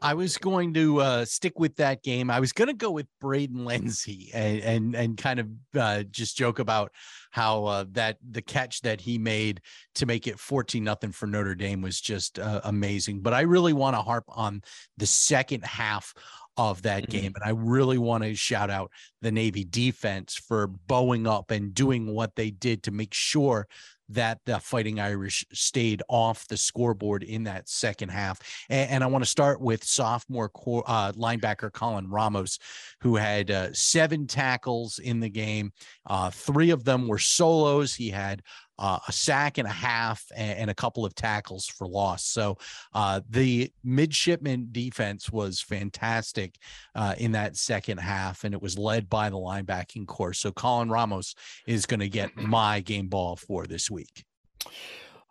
[0.00, 2.30] I was going to uh, stick with that game.
[2.30, 6.36] I was going to go with Braden Lenzy and and, and kind of uh, just
[6.36, 6.92] joke about
[7.30, 9.60] how uh, that the catch that he made
[9.96, 13.20] to make it 14 nothing for Notre Dame was just uh, amazing.
[13.20, 14.62] But I really want to harp on
[14.96, 16.14] the second half
[16.56, 17.12] of that mm-hmm.
[17.12, 17.32] game.
[17.34, 18.90] And I really want to shout out
[19.22, 23.66] the Navy defense for bowing up and doing what they did to make sure
[24.08, 28.40] that the Fighting Irish stayed off the scoreboard in that second half.
[28.68, 32.58] And, and I want to start with sophomore core, uh, linebacker Colin Ramos,
[33.00, 35.72] who had uh, seven tackles in the game.
[36.06, 37.94] Uh, three of them were solos.
[37.94, 38.42] He had
[38.78, 42.24] uh, a sack and a half and, and, a couple of tackles for loss.
[42.24, 42.58] So
[42.94, 46.56] uh, the midshipman defense was fantastic
[46.94, 50.32] uh, in that second half, and it was led by the linebacking core.
[50.32, 51.34] So Colin Ramos
[51.66, 54.24] is going to get my game ball for this week.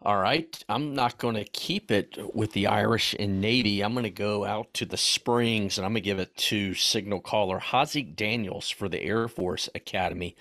[0.04, 0.64] All right.
[0.70, 3.82] I'm not going to keep it with the Irish and Navy.
[3.82, 6.76] I'm going to go out to the Springs and I'm going to give it to
[6.76, 10.36] signal caller Haaziq Daniels for the Air Force Academy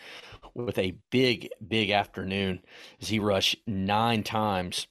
[0.56, 2.60] with a big, big afternoon
[3.00, 4.86] as he rushed nine times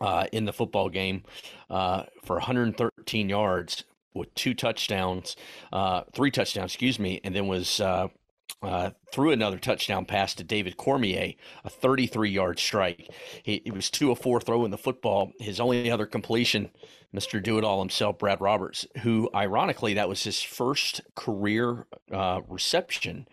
[0.00, 1.24] uh, in the football game
[1.70, 5.36] uh, for 113 yards with two touchdowns,
[5.72, 8.08] uh, three touchdowns, excuse me, and then was uh,
[8.62, 13.10] uh, threw another touchdown pass to David Cormier, a 33 yard strike.
[13.42, 15.32] He, he was 2 of 4 throwing the football.
[15.38, 16.70] His only other completion,
[17.14, 17.42] Mr.
[17.42, 23.28] Do It All himself, Brad Roberts, who ironically, that was his first career uh, reception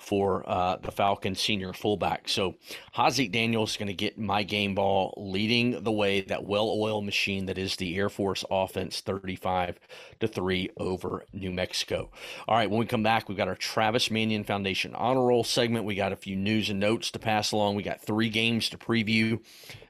[0.00, 2.28] for uh, the Falcons senior fullback.
[2.28, 2.54] So
[2.96, 7.46] Haaziq Daniels is going to get my game ball leading the way, that well-oiled machine
[7.46, 9.78] that is the Air Force offense 35
[10.20, 12.10] to 3 over New Mexico.
[12.48, 15.84] All right, when we come back, we've got our Travis Manion Foundation honor roll segment.
[15.84, 17.76] We got a few news and notes to pass along.
[17.76, 19.40] We got three games to preview.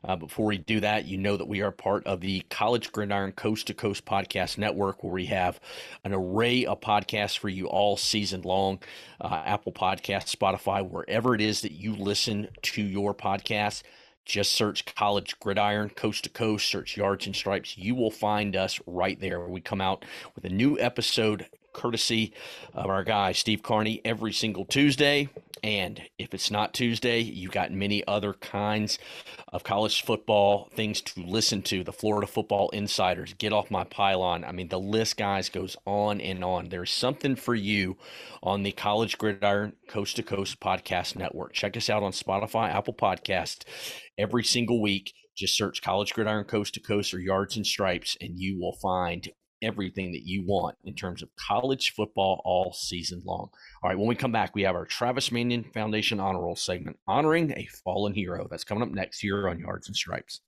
[0.03, 3.33] Uh, before we do that, you know that we are part of the College Gridiron
[3.33, 5.61] Coast to Coast Podcast Network, where we have
[6.05, 8.81] an array of podcasts for you all season long.
[9.21, 13.83] Uh, Apple Podcast, Spotify, wherever it is that you listen to your podcast.
[14.25, 17.77] Just search College Gridiron Coast to Coast, search Yards and Stripes.
[17.77, 19.41] You will find us right there.
[19.41, 22.33] We come out with a new episode courtesy
[22.75, 25.29] of our guy Steve Carney every single Tuesday.
[25.63, 28.99] And if it's not Tuesday, you've got many other kinds
[29.53, 31.85] of college football things to listen to.
[31.85, 34.45] The Florida Football Insiders, Get Off My Pylon.
[34.45, 36.69] I mean, the list, guys, goes on and on.
[36.69, 37.97] There's something for you
[38.43, 41.53] on the College Gridiron Coast to Coast Podcast Network.
[41.53, 43.65] Check us out on Spotify, Apple Podcast
[44.17, 45.13] every single week.
[45.37, 49.31] Just search College Gridiron Coast to Coast or Yards and Stripes, and you will find
[49.63, 53.51] everything that you want in terms of college football all season long.
[53.83, 56.99] All right, when we come back, we have our Travis Manion Foundation Honor Roll segment
[57.07, 58.47] honoring a fallen hero.
[58.51, 60.41] That's coming up next here on Yards and Stripes.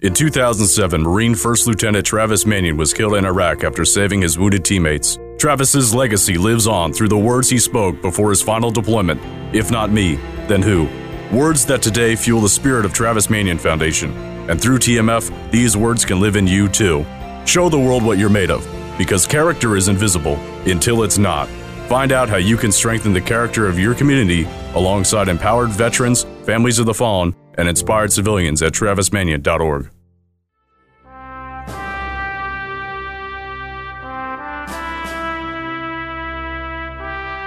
[0.00, 4.62] In 2007, Marine First Lieutenant Travis Manion was killed in Iraq after saving his wounded
[4.62, 5.18] teammates.
[5.38, 9.18] Travis's legacy lives on through the words he spoke before his final deployment.
[9.54, 10.16] If not me,
[10.48, 10.86] then who?
[11.34, 14.12] Words that today fuel the spirit of Travis Manion Foundation.
[14.50, 17.06] And through TMF, these words can live in you too.
[17.46, 18.66] Show the world what you're made of,
[18.98, 20.34] because character is invisible
[20.68, 21.48] until it's not.
[21.88, 26.80] Find out how you can strengthen the character of your community alongside empowered veterans, families
[26.80, 29.90] of the fallen, and inspired civilians at travismanion.org.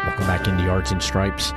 [0.05, 1.51] Welcome back into Yards and Stripes.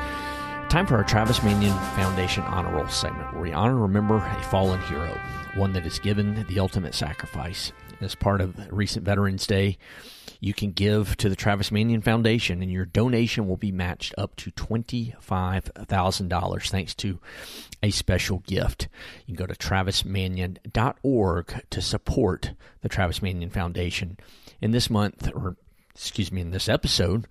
[0.69, 4.43] Time for our Travis Manion Foundation Honor Roll segment, where we honor and remember a
[4.43, 5.17] fallen hero,
[5.55, 7.71] one that has given the ultimate sacrifice
[8.05, 9.77] as part of recent Veterans Day,
[10.41, 14.35] you can give to the Travis Manion Foundation, and your donation will be matched up
[14.37, 17.21] to $25,000 thanks to
[17.83, 18.89] a special gift.
[19.27, 24.19] You can go to travismanion.org to support the Travis Manion Foundation.
[24.61, 25.57] In this month, or
[25.95, 27.29] excuse me, in this episode,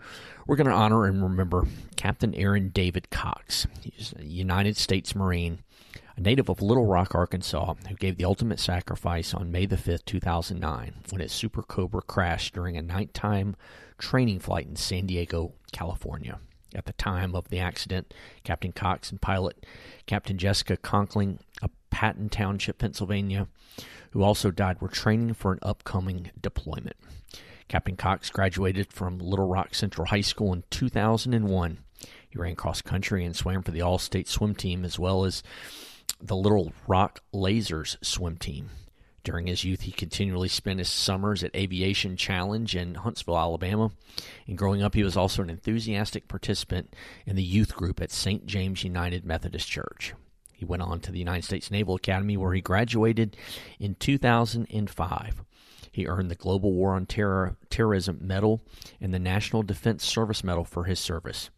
[0.48, 3.68] we're going to honor and remember Captain Aaron David Cox.
[3.82, 5.60] He's a United States Marine
[6.22, 10.94] native of Little Rock, Arkansas, who gave the ultimate sacrifice on May the 5th, 2009,
[11.10, 13.56] when his Super Cobra crashed during a nighttime
[13.98, 16.40] training flight in San Diego, California.
[16.74, 19.66] At the time of the accident, Captain Cox and pilot
[20.06, 23.48] Captain Jessica Conkling of Patton Township, Pennsylvania,
[24.12, 26.96] who also died, were training for an upcoming deployment.
[27.68, 31.80] Captain Cox graduated from Little Rock Central High School in 2001
[32.30, 35.44] He ran cross country and swam for the All State swim team as well as
[36.19, 38.69] the Little Rock Lasers swim team.
[39.24, 43.91] During his youth, he continually spent his summers at Aviation Challenge in Huntsville, Alabama.
[44.47, 46.95] And growing up, he was also an enthusiastic participant
[47.26, 48.47] in the youth group at St.
[48.47, 50.16] James United Methodist Church.
[50.53, 53.38] He went on to the United States Naval Academy, where he graduated
[53.80, 55.43] in 2005.
[55.91, 58.64] He earned the Global War on Terror, Terrorism Medal
[58.99, 61.49] and the National Defense Service Medal for his service.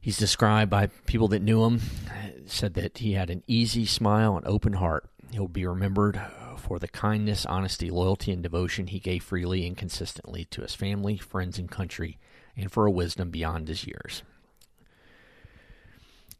[0.00, 1.80] He's described by people that knew him,
[2.46, 5.08] said that he had an easy smile and open heart.
[5.30, 6.20] He'll be remembered
[6.56, 11.18] for the kindness, honesty, loyalty, and devotion he gave freely and consistently to his family,
[11.18, 12.18] friends, and country,
[12.56, 14.22] and for a wisdom beyond his years.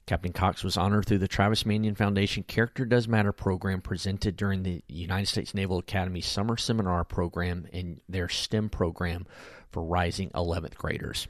[0.07, 4.63] Captain Cox was honored through the Travis Manion Foundation Character Does Matter program presented during
[4.63, 9.27] the United States Naval Academy Summer Seminar program and their STEM program
[9.71, 11.29] for rising 11th graders.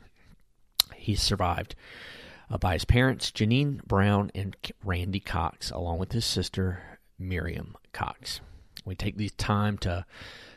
[0.96, 1.74] He survived
[2.50, 6.82] uh, by his parents, Janine Brown and Randy Cox, along with his sister,
[7.18, 8.40] Miriam Cox.
[8.84, 10.04] We take the time to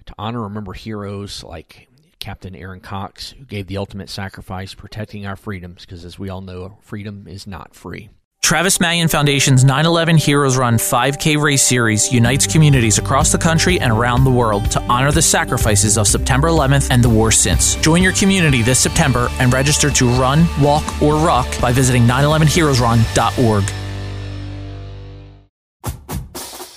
[0.06, 1.88] to honor and remember heroes like
[2.20, 6.42] Captain Aaron Cox, who gave the ultimate sacrifice protecting our freedoms, because as we all
[6.42, 8.10] know, freedom is not free.
[8.44, 13.80] Travis Manion Foundation's 9 11 Heroes Run 5K race series unites communities across the country
[13.80, 17.76] and around the world to honor the sacrifices of September 11th and the war since.
[17.76, 23.64] Join your community this September and register to run, walk, or rock by visiting 911heroesrun.org.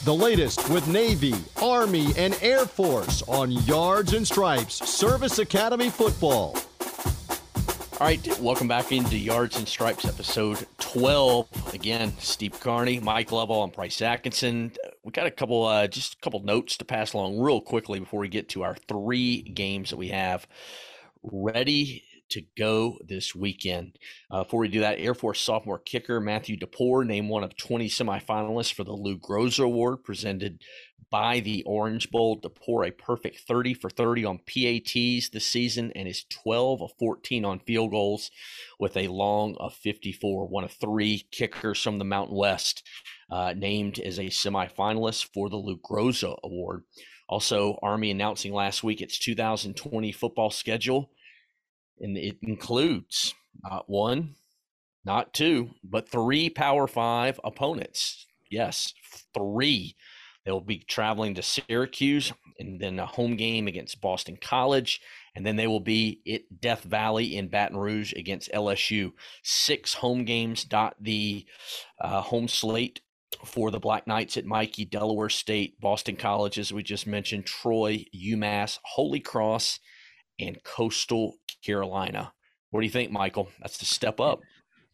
[0.05, 6.57] The latest with Navy, Army, and Air Force on Yards and Stripes Service Academy Football.
[7.99, 11.75] All right, welcome back into Yards and Stripes episode 12.
[11.75, 14.73] Again, Steve Carney, Mike Lovell, and Bryce Atkinson.
[15.05, 18.21] We got a couple, uh, just a couple notes to pass along real quickly before
[18.21, 20.47] we get to our three games that we have
[21.23, 23.99] ready to go this weekend.
[24.31, 27.89] Uh, before we do that, Air Force sophomore kicker Matthew Dapore named one of 20
[27.89, 30.63] semifinalists for the Lou Groza Award presented
[31.11, 32.41] by the Orange Bowl.
[32.41, 37.45] Dapore a perfect 30 for 30 on PATs this season and is 12 of 14
[37.45, 38.31] on field goals
[38.79, 40.47] with a long of 54.
[40.47, 42.87] One of three kickers from the Mountain West
[43.31, 46.85] uh, named as a semifinalist for the Lou Groza Award.
[47.29, 51.11] Also, Army announcing last week its 2020 football schedule
[52.01, 54.35] and it includes not one,
[55.05, 58.27] not two, but three Power Five opponents.
[58.51, 58.93] Yes,
[59.35, 59.97] three.
[60.45, 65.01] They'll be traveling to Syracuse and then a home game against Boston College.
[65.35, 69.13] And then they will be at Death Valley in Baton Rouge against LSU.
[69.43, 71.45] Six home games dot the
[72.01, 73.01] uh, home slate
[73.45, 78.05] for the Black Knights at Michie, Delaware State, Boston College, as we just mentioned, Troy,
[78.15, 79.81] UMass, Holy Cross,
[80.39, 81.35] and Coastal
[81.67, 82.33] Carolina.
[82.71, 83.49] What do you think, Michael?
[83.61, 84.41] That's the step up.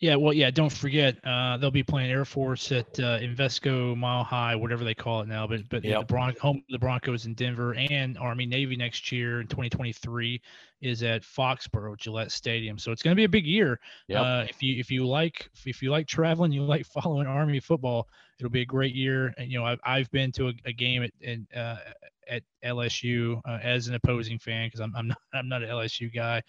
[0.03, 0.51] Yeah, well, yeah.
[0.51, 4.95] Don't forget, uh, they'll be playing Air Force at uh, Invesco Mile High, whatever they
[4.95, 5.47] call it now.
[5.47, 6.01] But but yep.
[6.01, 10.43] the Bron- home the Broncos in Denver and Army Navy next year in 2023
[10.81, 12.79] is at Foxborough Gillette Stadium.
[12.79, 13.79] So it's going to be a big year.
[14.09, 14.21] Yep.
[14.21, 18.09] Uh, if you if you like if you like traveling, you like following Army football,
[18.41, 19.33] it'll be a great year.
[19.39, 21.77] And you know, I've I've been to a, a game at in, uh,
[22.29, 26.13] at LSU uh, as an opposing fan because I'm I'm not I'm not an LSU
[26.13, 26.43] guy.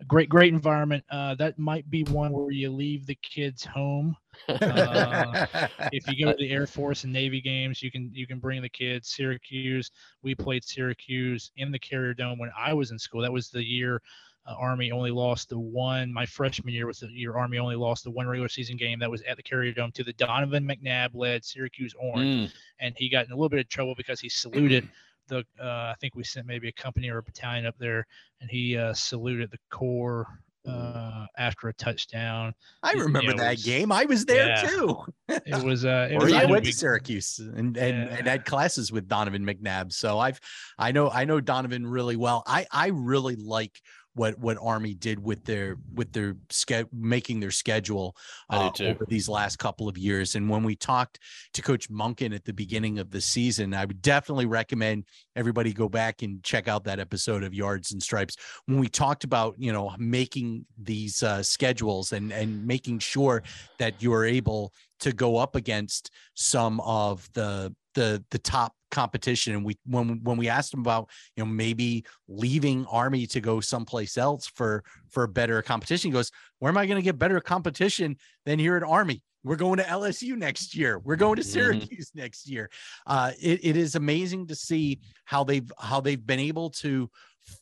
[0.00, 1.04] A great great environment.
[1.10, 4.16] Uh, that might be one where you leave the kids home.
[4.48, 5.46] Uh,
[5.92, 8.62] if you go to the air force and navy games you can you can bring
[8.62, 9.08] the kids.
[9.08, 9.90] Syracuse
[10.22, 13.20] we played syracuse in the carrier dome when i was in school.
[13.20, 14.00] That was the year
[14.46, 18.04] uh, army only lost the one my freshman year was the year army only lost
[18.04, 21.10] the one regular season game that was at the carrier dome to the donovan mcnabb
[21.14, 22.52] led syracuse orange mm.
[22.80, 24.88] and he got in a little bit of trouble because he saluted
[25.30, 28.06] the uh, I think we sent maybe a company or a battalion up there,
[28.40, 30.26] and he uh, saluted the corps
[30.68, 32.52] uh, after a touchdown.
[32.82, 33.90] I remember you know, that was, game.
[33.90, 34.62] I was there yeah.
[34.62, 34.98] too.
[35.28, 35.86] it was.
[35.86, 38.16] Uh, it was I went to Syracuse and and, yeah.
[38.16, 40.40] and had classes with Donovan McNabb, so I've
[40.78, 42.42] I know I know Donovan really well.
[42.46, 43.80] I I really like
[44.14, 48.16] what what Army did with their with their ske- making their schedule
[48.48, 50.34] uh, over these last couple of years.
[50.34, 51.20] And when we talked
[51.54, 55.04] to Coach Monken at the beginning of the season, I would definitely recommend
[55.36, 58.36] everybody go back and check out that episode of Yards and Stripes
[58.66, 63.42] when we talked about you know making these uh, schedules and and making sure
[63.78, 69.64] that you're able to go up against some of the the the top competition and
[69.64, 74.18] we when when we asked him about you know maybe leaving army to go someplace
[74.18, 78.16] else for for better competition he goes where am i going to get better competition
[78.46, 81.52] than here at army we're going to lsu next year we're going to mm-hmm.
[81.52, 82.18] syracuse mm-hmm.
[82.18, 82.68] next year
[83.06, 87.08] uh it, it is amazing to see how they've how they've been able to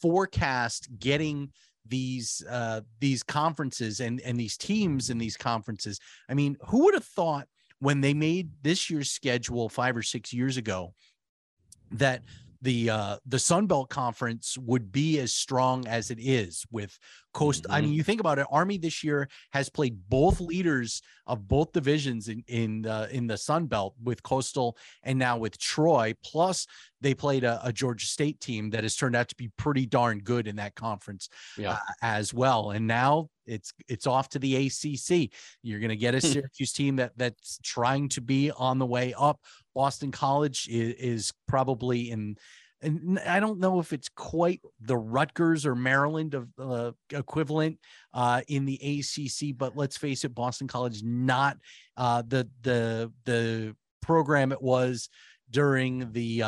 [0.01, 1.51] forecast getting
[1.87, 5.99] these uh, these conferences and and these teams in these conferences.
[6.29, 7.49] I mean, who would have thought
[7.81, 10.95] when they made this year's schedule five or six years ago
[11.93, 12.22] that
[12.61, 16.99] the uh the Sun Belt Conference would be as strong as it is with
[17.33, 17.62] Coast.
[17.64, 17.72] Mm-hmm.
[17.72, 18.47] I mean, you think about it.
[18.51, 23.37] Army this year has played both leaders of both divisions in in the in the
[23.37, 26.14] Sun Belt with Coastal and now with Troy.
[26.24, 26.66] Plus,
[27.01, 30.18] they played a, a Georgia State team that has turned out to be pretty darn
[30.18, 31.72] good in that conference yeah.
[31.72, 32.70] uh, as well.
[32.70, 35.30] And now it's it's off to the ACC.
[35.62, 39.14] You're going to get a Syracuse team that that's trying to be on the way
[39.18, 39.40] up.
[39.74, 42.36] Boston College is, is probably in
[42.80, 47.78] and I don't know if it's quite the Rutgers or Maryland of uh, equivalent
[48.14, 51.57] uh, in the ACC, but let's face it, Boston College not
[51.96, 55.09] uh, the the the program it was
[55.51, 56.42] during the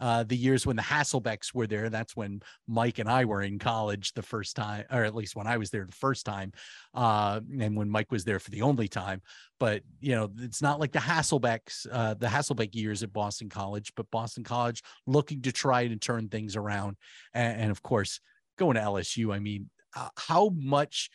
[0.00, 1.90] uh, the years when the Hasselbecks were there.
[1.90, 5.46] That's when Mike and I were in college the first time, or at least when
[5.46, 6.52] I was there the first time,
[6.94, 9.20] uh, and when Mike was there for the only time.
[9.58, 13.92] But you know, it's not like the Hasselbecks, uh, the Hasselbeck years at Boston College,
[13.94, 16.96] but Boston College looking to try to turn things around,
[17.34, 18.20] and, and of course
[18.56, 19.34] going to LSU.
[19.34, 21.10] I mean, uh, how much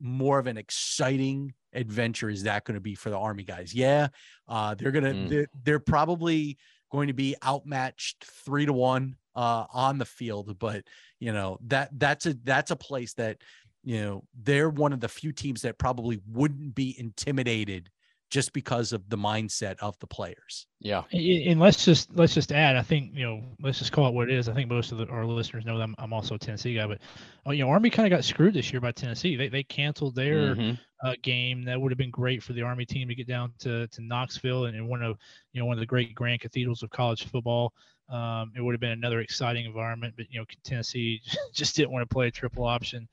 [0.00, 3.74] more of an exciting adventure is that going to be for the Army guys?
[3.74, 4.08] Yeah,
[4.48, 5.28] uh, they're gonna mm.
[5.28, 6.58] they're, they're probably
[6.90, 10.58] going to be outmatched three to one uh, on the field.
[10.58, 10.84] But
[11.20, 13.38] you know that that's a that's a place that
[13.84, 17.90] you know they're one of the few teams that probably wouldn't be intimidated
[18.30, 20.66] just because of the mindset of the players.
[20.80, 21.04] Yeah.
[21.12, 22.76] And let's just let's just add.
[22.76, 24.48] I think you know let's just call it what it is.
[24.48, 26.86] I think most of the, our listeners know that I'm, I'm also a Tennessee guy,
[26.86, 26.98] but
[27.46, 29.36] oh, you know Army kind of got screwed this year by Tennessee.
[29.36, 31.06] They they canceled their mm-hmm.
[31.06, 33.86] uh, game that would have been great for the Army team to get down to
[33.86, 35.18] to Knoxville and, and one of
[35.52, 37.72] you know one of the great grand cathedrals of college football.
[38.08, 41.22] Um, it would have been another exciting environment, but you know Tennessee
[41.52, 43.08] just didn't want to play a triple option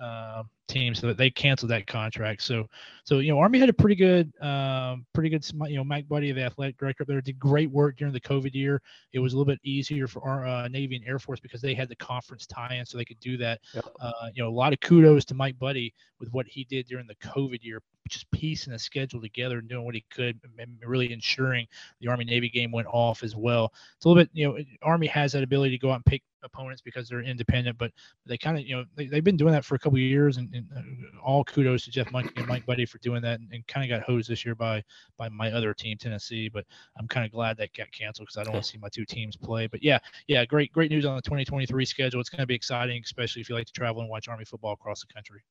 [0.00, 2.42] uh, team, so that they canceled that contract.
[2.42, 2.66] So,
[3.04, 6.32] so you know, Army had a pretty good, um, pretty good, you know, Mike Buddie,
[6.32, 8.82] the athletic director up there, did great work during the COVID year.
[9.12, 11.74] It was a little bit easier for our uh, Navy and Air Force because they
[11.74, 13.60] had the conference tie-in, so they could do that.
[13.74, 13.84] Yep.
[14.00, 17.06] Uh, you know, a lot of kudos to Mike Buddie with what he did during
[17.06, 21.12] the COVID year, just piecing the schedule together and doing what he could, and really
[21.12, 21.66] ensuring
[22.00, 23.72] the Army Navy game went off as well.
[23.96, 26.22] It's a little bit, you know, Army has that ability to go out and pick
[26.42, 27.92] opponents because they're independent, but
[28.24, 30.52] they kind of, you know, they, have been doing that for a couple years, and,
[30.54, 33.66] and, uh, all kudos to Jeff Monk and Mike Buddie for doing that, and, and
[33.66, 34.82] kind of got hosed this year by
[35.18, 36.48] by my other team, Tennessee.
[36.48, 36.64] But
[36.98, 39.04] I'm kind of glad that got canceled because I don't want to see my two
[39.04, 39.66] teams play.
[39.66, 39.98] But yeah,
[40.28, 42.20] yeah, great great news on the 2023 schedule.
[42.20, 44.72] It's going to be exciting, especially if you like to travel and watch Army football
[44.72, 45.42] across the country.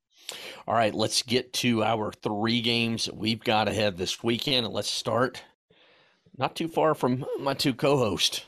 [0.67, 4.89] All right, let's get to our three games we've got ahead this weekend, and let's
[4.89, 5.43] start
[6.37, 8.41] not too far from my two co-hosts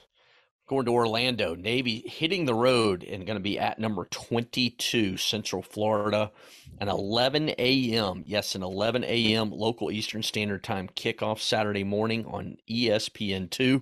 [0.67, 1.55] going to Orlando.
[1.55, 6.31] Navy hitting the road and going to be at number 22, Central Florida,
[6.79, 8.23] an 11 a.m.
[8.27, 9.51] Yes, an 11 a.m.
[9.51, 13.81] local Eastern Standard Time kickoff Saturday morning on ESPN2.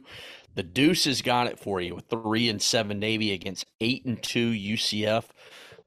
[0.53, 4.21] The Deuce has got it for you with three and seven Navy against eight and
[4.21, 5.25] two UCF.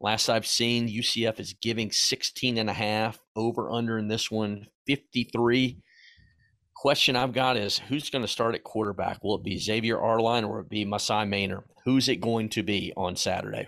[0.00, 4.66] Last I've seen, UCF is giving 16 and a half over under in this one,
[4.86, 5.82] 53
[6.78, 9.24] question I've got is who's going to start at quarterback?
[9.24, 11.64] Will it be Xavier Arline or will it be Maasai Maynard?
[11.84, 13.66] Who's it going to be on Saturday?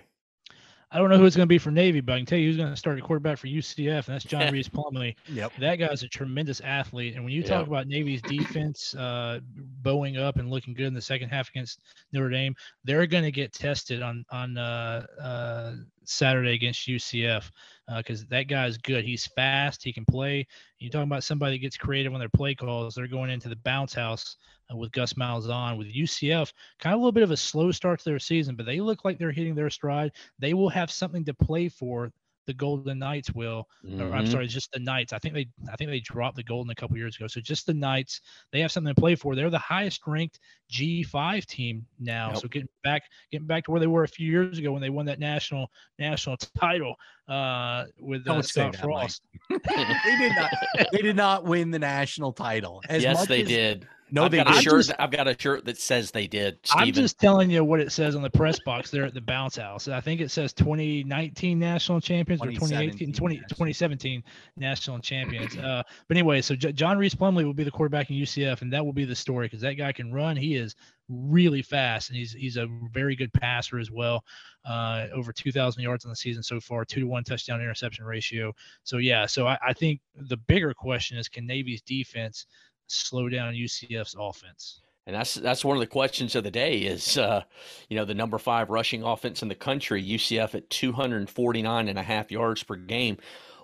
[0.93, 2.49] I don't know who it's going to be for Navy, but I can tell you
[2.49, 5.14] who's going to start at quarterback for UCF, and that's John Reese Plumlee.
[5.28, 5.53] Yep.
[5.61, 7.14] That guy's a tremendous athlete.
[7.14, 7.68] And when you talk yep.
[7.68, 9.38] about Navy's defense uh,
[9.82, 11.82] bowing up and looking good in the second half against
[12.12, 15.74] Notre Dame, they're going to get tested on on uh, uh,
[16.05, 17.51] Saturday against UCF
[17.97, 19.05] because uh, that guy is good.
[19.05, 19.82] He's fast.
[19.82, 20.47] He can play.
[20.78, 22.95] You're talking about somebody that gets creative on their play calls.
[22.95, 24.36] They're going into the bounce house
[24.72, 25.78] uh, with Gus Malzahn.
[25.78, 28.66] With UCF, kind of a little bit of a slow start to their season, but
[28.66, 30.12] they look like they're hitting their stride.
[30.38, 32.12] They will have something to play for
[32.51, 33.69] the Golden Knights will.
[33.87, 34.03] Mm-hmm.
[34.03, 34.33] Or, I'm mm-hmm.
[34.33, 35.13] sorry, just the Knights.
[35.13, 37.29] I think they I think they dropped the Golden a couple years ago.
[37.29, 38.21] So just the Knights,
[38.51, 39.37] they have something to play for.
[39.37, 40.41] They're the highest ranked
[40.73, 42.31] G5 team now.
[42.31, 42.39] Yep.
[42.39, 44.91] So getting back getting back to where they were a few years ago when they
[44.91, 45.69] won that national
[46.01, 46.97] national title
[47.29, 49.23] uh, with uh, Scott Frost.
[49.51, 50.51] they did not
[50.93, 52.83] they did not win the national title.
[52.89, 53.87] As yes, they as, did.
[54.13, 54.87] No, I've they got a shirt.
[54.87, 56.59] Just, I've got a shirt that says they did.
[56.65, 56.89] Steven.
[56.89, 59.57] I'm just telling you what it says on the press box there at the bounce
[59.57, 59.89] house.
[59.89, 64.23] I think it says 2019 national champions or 2018, 20, 2017
[64.57, 65.57] national champions.
[65.57, 68.73] Uh, but anyway, so J- John Reese Plumlee will be the quarterback in UCF, and
[68.73, 70.37] that will be the story because that guy can run.
[70.37, 70.75] He is
[71.09, 74.25] really fast, and he's he's a very good passer as well.
[74.65, 78.53] Uh, over 2,000 yards on the season so far, two to one touchdown interception ratio.
[78.85, 82.47] So yeah, so I, I think the bigger question is can Navy's defense
[82.91, 84.82] slow down UCF's offense.
[85.07, 87.43] And that's that's one of the questions of the day is, uh,
[87.88, 92.03] you know, the number five rushing offense in the country, UCF at 249 and a
[92.03, 93.16] half yards per game.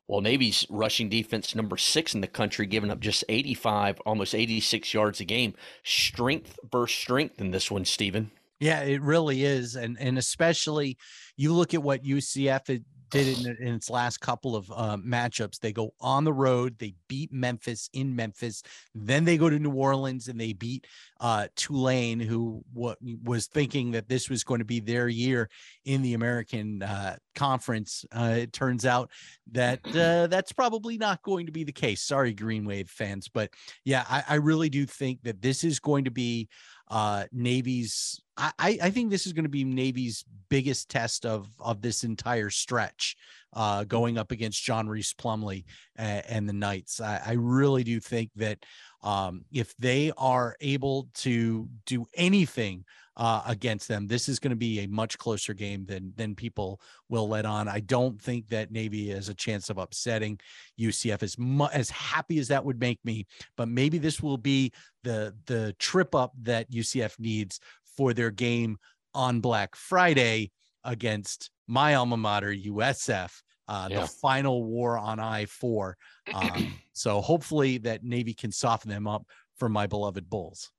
[0.08, 4.94] Well, Navy's rushing defense number six in the country, giving up just 85, almost 86
[4.94, 5.54] yards a game.
[5.82, 8.30] Strength versus strength in this one, Stephen.
[8.60, 10.96] Yeah, it really is, and and especially
[11.36, 15.59] you look at what UCF did in, in its last couple of uh, matchups.
[15.59, 18.62] They go on the road, they beat Memphis in Memphis,
[18.94, 20.86] then they go to New Orleans and they beat
[21.20, 25.48] uh, Tulane, who what was thinking that this was going to be their year
[25.84, 28.04] in the American uh, Conference.
[28.12, 29.10] Uh, it turns out
[29.52, 32.02] that uh, that's probably not going to be the case.
[32.02, 33.50] Sorry, Green Wave fans, but
[33.84, 36.48] yeah, I, I really do think that this is going to be
[36.88, 38.20] uh, Navy's.
[38.36, 42.50] I, I think this is going to be Navy's biggest test of of this entire
[42.50, 43.16] stretch,
[43.57, 45.64] uh, going up against John Reese Plumlee
[45.96, 47.00] and, and the Knights.
[47.00, 48.59] I, I, really do think that
[49.02, 52.84] um, if they are able to do anything
[53.16, 54.07] uh, against them.
[54.07, 57.66] This is going to be a much closer game than than people will let on.
[57.68, 60.38] I don't think that Navy has a chance of upsetting
[60.78, 63.26] UCF as mu- as happy as that would make me.
[63.57, 67.59] But maybe this will be the the trip up that UCF needs
[67.96, 68.76] for their game
[69.14, 70.50] on Black Friday
[70.84, 73.32] against my alma mater USF.
[73.68, 74.00] Uh, yeah.
[74.02, 75.96] the final war on I four.
[76.32, 80.70] Um, so hopefully that Navy can soften them up for my beloved Bulls.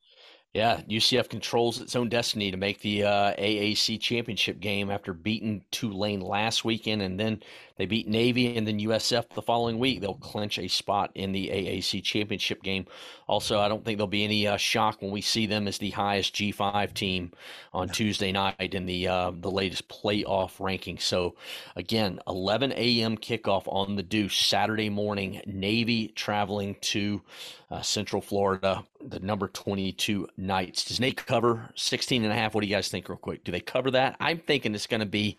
[0.57, 5.63] Yeah, UCF controls its own destiny to make the uh, AAC championship game after beating
[5.69, 7.43] Tulane last weekend, and then
[7.75, 10.01] they beat Navy and then USF the following week.
[10.01, 12.87] They'll clinch a spot in the AAC championship game.
[13.27, 15.91] Also, I don't think there'll be any uh, shock when we see them as the
[15.91, 17.33] highest G5 team
[17.71, 20.97] on Tuesday night in the uh, the latest playoff ranking.
[20.97, 21.35] So,
[21.75, 23.15] again, 11 a.m.
[23.15, 25.39] kickoff on the Deuce Saturday morning.
[25.45, 27.21] Navy traveling to
[27.69, 30.85] uh, Central Florida, the number 22 Knights.
[30.85, 32.55] Does Nate cover 16 and a half?
[32.55, 33.43] What do you guys think, real quick?
[33.43, 34.15] Do they cover that?
[34.19, 35.37] I'm thinking it's going to be.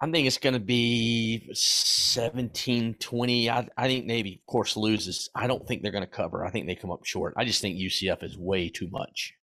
[0.00, 3.50] I think it's going to be 17 20.
[3.50, 5.30] I, I think Navy, of course, loses.
[5.34, 6.44] I don't think they're going to cover.
[6.44, 7.34] I think they come up short.
[7.36, 9.34] I just think UCF is way too much.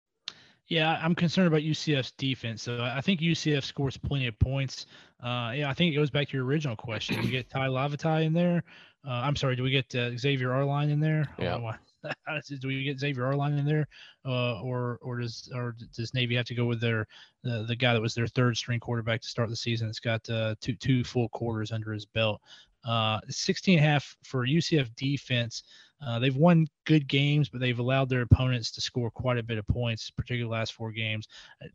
[0.70, 2.62] Yeah, I'm concerned about UCF's defense.
[2.62, 4.86] So I think UCF scores plenty of points.
[5.20, 7.20] Uh, yeah, I think it goes back to your original question.
[7.24, 8.62] You get Tai Lavatai in there?
[9.06, 11.26] Uh, I'm sorry, do we get uh, Xavier Arline in there?
[11.38, 11.76] Yeah.
[12.60, 13.86] do we get Xavier Arline in there,
[14.26, 17.06] uh, or or does or does Navy have to go with their
[17.42, 19.88] the, the guy that was their third string quarterback to start the season?
[19.88, 22.40] It's got uh, two two full quarters under his belt.
[22.84, 25.64] Uh, 16 and a half for UCF defense.
[26.04, 29.58] Uh, they've won good games, but they've allowed their opponents to score quite a bit
[29.58, 31.28] of points, particularly the last four games.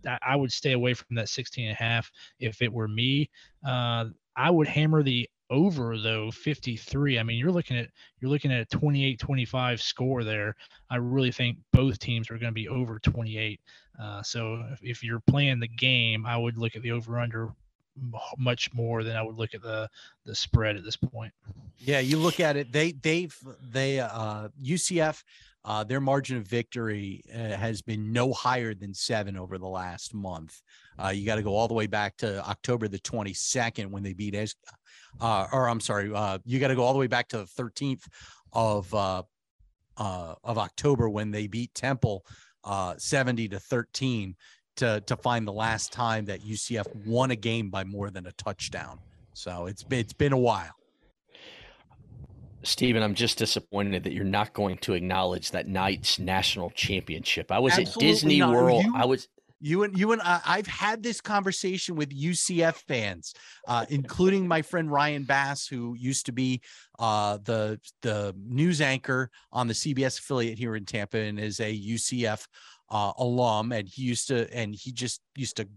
[0.08, 3.30] I, I would stay away from that 16 and a half if it were me.
[3.64, 4.06] Uh,
[4.36, 7.90] I would hammer the over though 53 i mean you're looking at
[8.20, 10.56] you're looking at a 28 25 score there.
[10.90, 13.60] I really think both teams are going to be over 28
[14.02, 17.50] uh, so if, if, you're playing the game i would look at the over under
[18.38, 19.88] much more than i would look at the
[20.26, 21.32] the spread at this point.
[21.78, 23.38] Yeah you look at it they they've
[23.72, 25.22] they uh ucf
[25.66, 30.14] uh, their margin of victory uh, has been no higher than seven over the last
[30.14, 30.62] month.
[31.04, 34.14] Uh, you got to go all the way back to October the 22nd when they
[34.14, 34.36] beat
[35.20, 37.46] uh, or I'm sorry, uh, you got to go all the way back to the
[37.46, 38.04] 13th
[38.54, 39.24] of uh,
[39.98, 42.26] uh, of October when they beat Temple
[42.64, 44.36] uh, 70 to 13
[44.78, 48.32] to to find the last time that UCF won a game by more than a
[48.34, 49.00] touchdown.
[49.34, 50.74] So it's been, it's been a while.
[52.64, 57.52] Stephen, I'm just disappointed that you're not going to acknowledge that night's national championship.
[57.52, 58.54] I was Absolutely at Disney not.
[58.54, 58.84] World.
[58.84, 59.28] You, I was
[59.66, 63.34] you and you and I, I've had this conversation with UCF fans,
[63.68, 66.62] uh, including my friend Ryan Bass, who used to be
[67.00, 71.76] uh, the the news anchor on the CBS affiliate here in Tampa and is a
[71.76, 72.46] UCF
[72.92, 75.68] uh, alum, and he used to and he just used to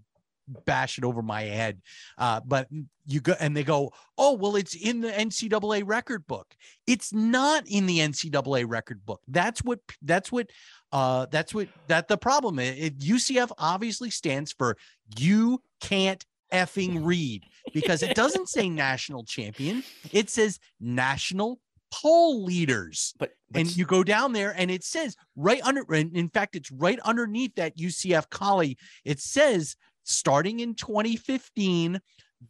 [0.64, 1.80] bash it over my head.
[2.16, 2.68] Uh, but
[3.06, 6.54] you go and they go, oh, well, it's in the NCAA record book.
[6.86, 9.20] It's not in the NCAA record book.
[9.28, 10.50] That's what that's what
[10.92, 12.78] uh that's what that the problem is.
[12.78, 14.76] It, UCF obviously stands for
[15.16, 19.84] you can't effing read because it doesn't say national champion.
[20.12, 23.14] It says national poll leaders.
[23.18, 26.70] But, but, and you go down there and it says right under in fact it's
[26.70, 29.76] right underneath that UCF collie it says
[30.08, 32.00] starting in 2015,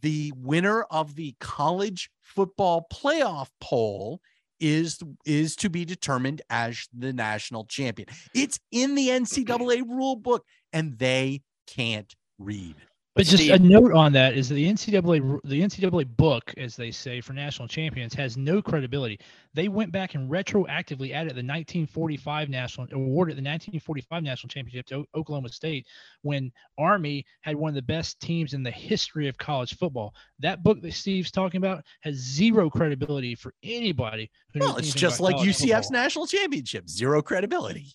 [0.03, 4.21] the winner of the college football playoff poll
[4.61, 8.09] is is to be determined as the national champion.
[8.35, 12.75] It's in the NCAA rule book and they can't read.
[13.19, 16.77] But just Steve- a note on that is that the NCAA the NCAA book, as
[16.77, 19.19] they say, for national champions has no credibility.
[19.55, 24.95] They went back and retroactively added the 1945 national awarded the 1945 national championship to
[24.99, 25.85] O- Oklahoma State
[26.23, 30.15] when Army had one of the best teams in the history of college football.
[30.39, 34.31] That book that Steve's talking about has zero credibility for anybody.
[34.55, 35.91] Who Well, it's just like UCF's football.
[35.91, 37.87] national championship, zero credibility.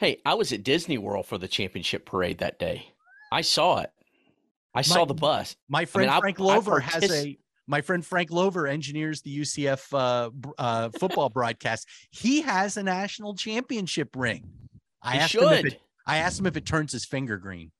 [0.00, 2.91] Hey, I was at Disney World for the championship parade that day.
[3.32, 3.90] I saw it.
[4.74, 5.56] I saw the bus.
[5.68, 9.38] My friend I- Frank I Lover has partic- a my friend Frank Lover engineers the
[9.40, 11.88] UCF uh, uh, football broadcast.
[12.10, 14.50] He has a national championship ring.
[15.02, 17.70] I He asked him if it, I asked him if it turns his finger green.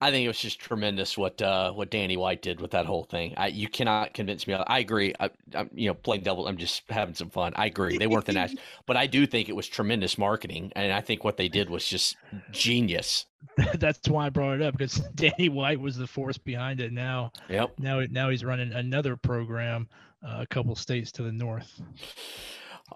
[0.00, 3.04] I think it was just tremendous what uh, what Danny White did with that whole
[3.04, 3.34] thing.
[3.36, 4.54] I, you cannot convince me.
[4.54, 5.14] I agree.
[5.20, 6.46] I, I'm you know playing devil.
[6.46, 7.52] I'm just having some fun.
[7.56, 7.98] I agree.
[7.98, 11.24] They weren't the national, but I do think it was tremendous marketing, and I think
[11.24, 12.16] what they did was just
[12.50, 13.26] genius.
[13.74, 16.92] That's why I brought it up because Danny White was the force behind it.
[16.92, 17.74] Now, Yep.
[17.78, 19.88] now, now he's running another program
[20.26, 21.80] uh, a couple states to the north.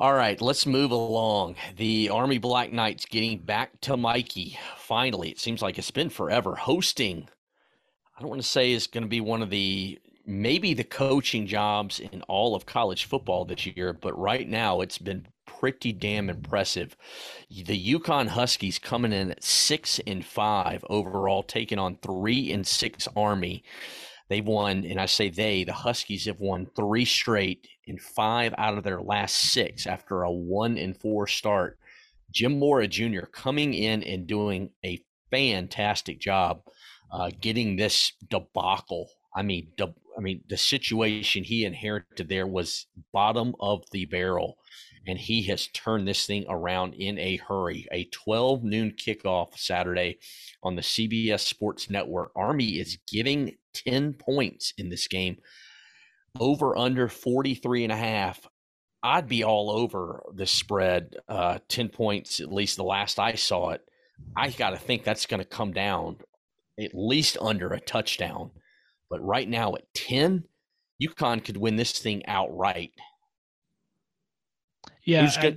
[0.00, 1.56] All right, let's move along.
[1.76, 4.56] The Army Black Knights getting back to Michie.
[4.76, 6.54] Finally, it seems like it's been forever.
[6.54, 7.28] Hosting,
[8.16, 11.48] I don't want to say it's going to be one of the maybe the coaching
[11.48, 16.30] jobs in all of college football this year, but right now it's been pretty damn
[16.30, 16.96] impressive.
[17.50, 23.08] The UConn Huskies coming in at six and five overall, taking on three and six
[23.16, 23.64] Army.
[24.28, 28.76] They've won, and I say they, the Huskies have won three straight and five out
[28.76, 31.78] of their last six after a one and four start.
[32.30, 33.22] Jim Mora Jr.
[33.32, 36.60] coming in and doing a fantastic job
[37.10, 39.08] uh, getting this debacle.
[39.34, 44.58] I mean, de- I mean, the situation he inherited there was bottom of the barrel,
[45.06, 47.86] and he has turned this thing around in a hurry.
[47.92, 50.18] A 12 noon kickoff Saturday
[50.62, 52.32] on the CBS Sports Network.
[52.34, 55.38] Army is giving 10 points in this game.
[56.38, 58.46] Over under 43 and a half.
[59.02, 61.16] I'd be all over the spread.
[61.28, 63.82] Uh, 10 points, at least the last I saw it.
[64.36, 66.16] I got to think that's going to come down
[66.80, 68.50] at least under a touchdown.
[69.10, 70.44] But right now at 10,
[71.02, 72.92] UConn could win this thing outright.
[75.04, 75.56] Yeah, Who's I-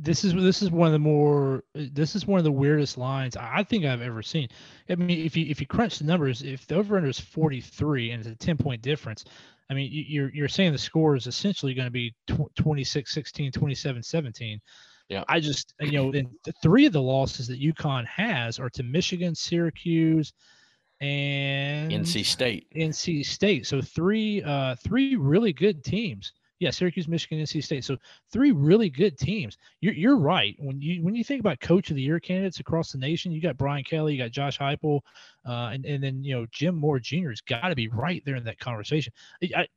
[0.00, 3.36] this is this is one of the more this is one of the weirdest lines
[3.36, 4.48] I think I've ever seen.
[4.88, 8.12] I mean, if you if you crunch the numbers, if the over under is 43
[8.12, 9.24] and it's a 10 point difference,
[9.70, 13.12] I mean, you- you're you're saying the score is essentially going to be tw- 26
[13.12, 14.60] 16, 27 17.
[15.08, 15.24] Yeah.
[15.28, 18.82] I just you know, and the three of the losses that UConn has are to
[18.82, 20.32] Michigan, Syracuse,
[21.00, 22.66] and NC State.
[22.74, 23.66] NC State.
[23.66, 26.32] So three uh three really good teams.
[26.58, 27.84] Yeah, Syracuse, Michigan, NC State.
[27.84, 27.96] So
[28.32, 29.58] three really good teams.
[29.80, 30.56] You're you're right.
[30.58, 33.40] When you when you think about coach of the year candidates across the nation, you
[33.40, 35.00] got Brian Kelly, you got Josh Heupel,
[35.46, 37.30] uh, and and then you know Jim Mora Jr.
[37.30, 39.12] has got to be right there in that conversation.
[39.54, 39.68] I,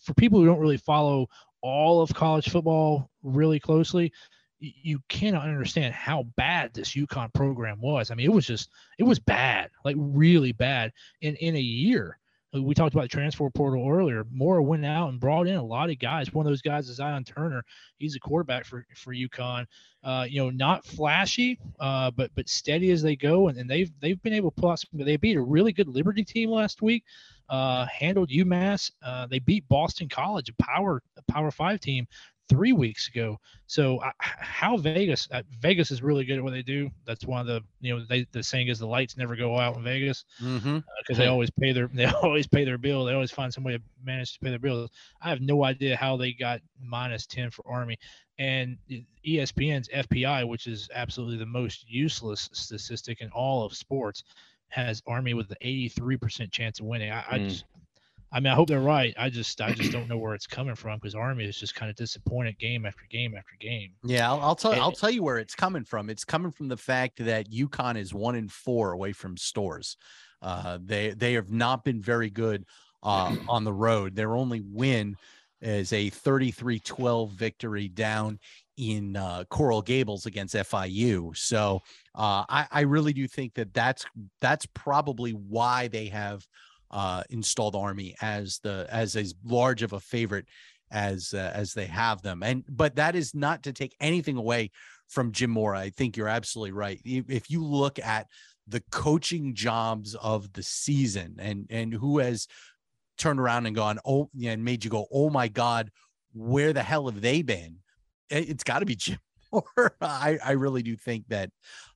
[0.00, 1.28] for people who don't really follow
[1.60, 4.12] all of college football really closely,
[4.60, 8.10] you cannot understand how bad this UConn program was.
[8.10, 12.18] I mean, it was just it was bad, like really bad in in a year.
[12.54, 14.24] Uh, We talked about the transfer portal earlier.
[14.30, 16.32] Mora went out and brought in a lot of guys.
[16.32, 17.64] One of those guys is Zion Turner.
[17.98, 19.66] He's a quarterback for for UConn.
[20.02, 23.48] Uh, you know, not flashy, uh, but but steady as they go.
[23.48, 24.90] And, and they've they've been able to pull out some.
[24.92, 27.04] They beat a really good Liberty team last week.
[27.48, 28.90] Uh, handled UMass.
[29.02, 32.06] Uh, they beat Boston College, a power a Power Five team,
[32.48, 33.38] three weeks ago.
[33.66, 35.22] So uh, how Vegas?
[35.26, 36.88] Uh, Vegas is really good at what they do.
[37.04, 39.76] That's one of the you know they, the saying is the lights never go out
[39.76, 40.78] in Vegas Mm-hmm.
[41.02, 43.04] because they always pay their they always pay their bill.
[43.04, 44.90] They always find some way to manage to pay their bills.
[45.22, 47.96] I have no idea how they got minus ten for Army,
[48.38, 48.78] and
[49.24, 54.22] ESPN's FPI, which is absolutely the most useless statistic in all of sports,
[54.68, 57.10] has Army with the eighty three percent chance of winning.
[57.10, 57.48] I, I Mm.
[57.48, 57.64] just.
[58.34, 59.14] I mean, I hope they're right.
[59.16, 61.88] I just, I just don't know where it's coming from because Army is just kind
[61.88, 63.92] of disappointed game after game after game.
[64.02, 66.10] Yeah, I'll, I'll tell And- I'll tell you where it's coming from.
[66.10, 69.96] It's coming from the fact that UConn is one in four away from stores.
[70.42, 72.64] Uh, they they have not been very good
[73.04, 74.16] uh, on the road.
[74.16, 75.14] Their only win
[75.60, 78.38] is a 33-12 victory down
[78.76, 81.34] in uh, Coral Gables against FIU.
[81.36, 81.80] So
[82.14, 84.04] uh, I, I really do think that that's
[84.40, 86.44] that's probably why they have
[86.90, 90.46] uh, installed Army as the as as large of a favorite
[90.90, 92.42] as uh, as they have them.
[92.42, 94.70] And but that is not to take anything away
[95.08, 95.78] from Jim Mora.
[95.78, 97.00] I think you're absolutely right.
[97.04, 98.26] If you look at
[98.66, 102.46] the coaching jobs of the season and and who has
[103.18, 105.90] turned around and gone oh yeah, and made you go oh my god
[106.32, 107.76] where the hell have they been
[108.30, 109.18] it, has got to be jim
[109.52, 109.92] Mora.
[110.00, 111.50] i i really do think that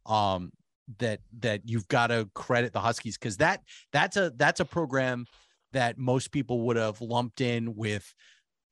[0.06, 0.52] um
[0.98, 3.62] that that you've got to credit the Huskies because that
[3.92, 5.26] that's a that's a program
[5.72, 8.14] that most people would have lumped in with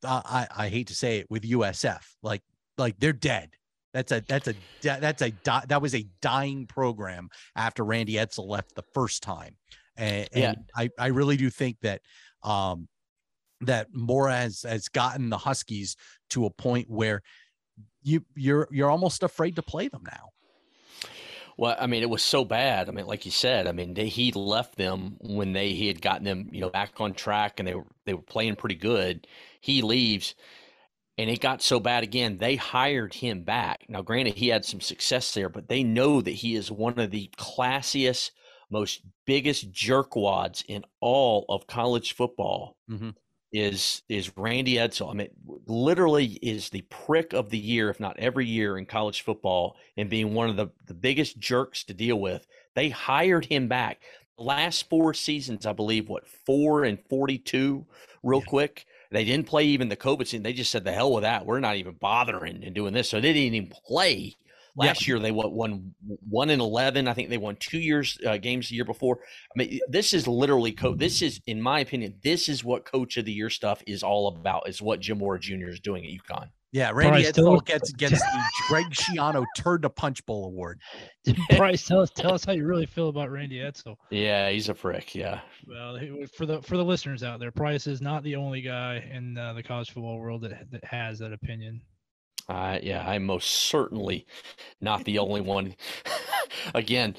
[0.04, 2.42] uh, I I hate to say it with USF like
[2.78, 3.50] like they're dead.
[3.92, 5.32] That's a that's a that's a
[5.68, 9.56] that was a dying program after Randy Edsall left the first time,
[9.96, 10.50] and, yeah.
[10.50, 12.02] and I I really do think that
[12.42, 12.88] um
[13.62, 15.96] that Mora has has gotten the Huskies
[16.30, 17.22] to a point where
[18.02, 20.28] you you're you're almost afraid to play them now.
[21.58, 22.88] Well, I mean, it was so bad.
[22.88, 26.02] I mean, like you said, I mean, they, he left them when they he had
[26.02, 29.26] gotten them, you know, back on track, and they were they were playing pretty good.
[29.60, 30.34] He leaves,
[31.16, 32.38] and it got so bad again.
[32.38, 33.86] They hired him back.
[33.88, 37.10] Now, granted, he had some success there, but they know that he is one of
[37.10, 38.32] the classiest,
[38.70, 42.76] most biggest jerkwads in all of college football.
[42.90, 43.10] Mm-hmm
[43.58, 45.10] is is Randy Edsall.
[45.10, 45.28] I mean,
[45.66, 50.10] literally is the prick of the year, if not every year in college football, and
[50.10, 52.46] being one of the, the biggest jerks to deal with.
[52.74, 54.02] They hired him back.
[54.36, 57.86] The last four seasons, I believe, what four and forty-two,
[58.22, 58.50] real yeah.
[58.50, 58.86] quick.
[59.10, 60.42] They didn't play even the COVID season.
[60.42, 61.46] They just said the hell with that.
[61.46, 63.08] We're not even bothering and doing this.
[63.08, 64.34] So they didn't even play
[64.76, 65.94] Last year they won, won
[66.28, 67.08] one in eleven.
[67.08, 69.18] I think they won two years uh, games the year before.
[69.54, 73.16] I mean, this is literally co- This is, in my opinion, this is what Coach
[73.16, 74.68] of the Year stuff is all about.
[74.68, 75.68] Is what Jim Mora Jr.
[75.68, 76.48] is doing at UConn.
[76.72, 80.78] Yeah, Randy Edsall gets gets the Greg Schiano Turd to Punch Bowl award.
[81.56, 83.96] Bryce, tell us tell us how you really feel about Randy Edsall.
[84.10, 85.14] Yeah, he's a prick.
[85.14, 85.40] Yeah.
[85.66, 85.98] Well,
[86.36, 89.54] for the for the listeners out there, Price is not the only guy in uh,
[89.54, 91.80] the college football world that that has that opinion.
[92.48, 94.24] Uh, yeah, I'm most certainly
[94.80, 95.74] not the only one.
[96.74, 97.16] Again,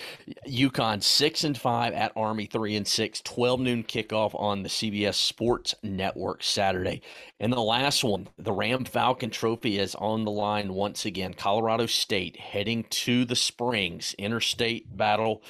[0.47, 3.19] UConn six and five at Army three and six.
[3.21, 7.01] 12 noon kickoff on the CBS Sports Network Saturday.
[7.39, 11.33] And the last one, the Ram Falcon Trophy is on the line once again.
[11.33, 15.43] Colorado State heading to the Springs interstate battle.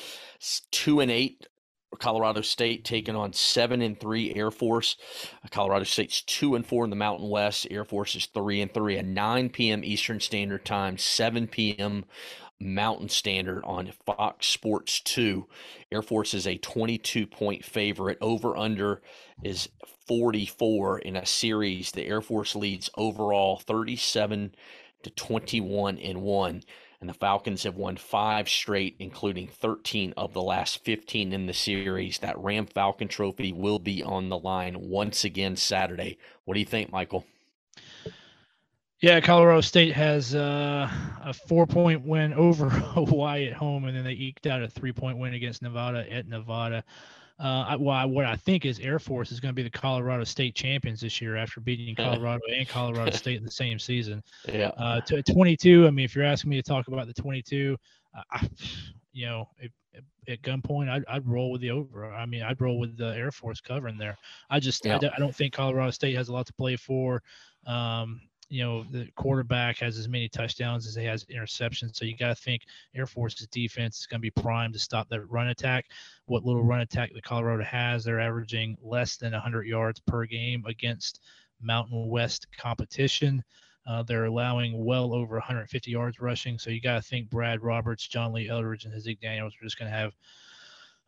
[0.71, 1.47] Two and eight
[1.99, 4.97] Colorado State taking on seven and three Air Force.
[5.43, 7.67] Uh, Colorado State's two and four in the Mountain West.
[7.71, 9.83] Air Force is three and three at 9 p.m.
[9.83, 12.05] Eastern Standard Time, 7 p.m.
[12.59, 15.47] Mountain Standard on Fox Sports 2.
[15.91, 18.17] Air Force is a 22 point favorite.
[18.19, 19.01] Over under
[19.43, 19.69] is
[20.07, 21.91] 44 in a series.
[21.91, 24.55] The Air Force leads overall 37
[25.03, 26.63] to 21 and 1
[26.99, 31.53] and the Falcons have won five straight, including 13 of the last 15 in the
[31.53, 32.19] series.
[32.19, 36.17] That Ram Falcon Trophy will be on the line once again Saturday.
[36.45, 37.25] What do you think, Michael?
[38.99, 40.89] Yeah, Colorado State has uh,
[41.23, 45.35] a four-point win over Hawaii at home, and then they eked out a three-point win
[45.35, 46.83] against Nevada at Nevada.
[47.39, 49.69] Uh, I, well, I, what I think is Air Force is going to be the
[49.69, 54.23] Colorado State champions this year after beating Colorado and Colorado State in the same season.
[54.51, 54.71] Yeah.
[54.77, 55.85] Uh, to 22.
[55.85, 57.77] I mean, if you're asking me to talk about the 22,
[58.17, 58.49] uh, I,
[59.13, 59.71] you know, if,
[60.27, 62.11] at gunpoint, I'd, I'd roll with the over.
[62.11, 64.17] I mean, I'd roll with the Air Force covering there.
[64.49, 64.99] I just, yeah.
[65.01, 67.21] I, I, don't think Colorado State has a lot to play for.
[67.65, 71.95] Um, you know the quarterback has as many touchdowns as he has interceptions.
[71.95, 72.63] So you got to think
[72.95, 75.85] Air Force's defense is going to be primed to stop that run attack.
[76.27, 80.63] What little run attack that Colorado has, they're averaging less than 100 yards per game
[80.67, 81.21] against
[81.61, 83.43] Mountain West competition.
[83.87, 86.59] Uh, they're allowing well over 150 yards rushing.
[86.59, 89.79] So you got to think Brad Roberts, John Lee Eldridge, and Haaziq Daniels are just
[89.79, 90.13] going to have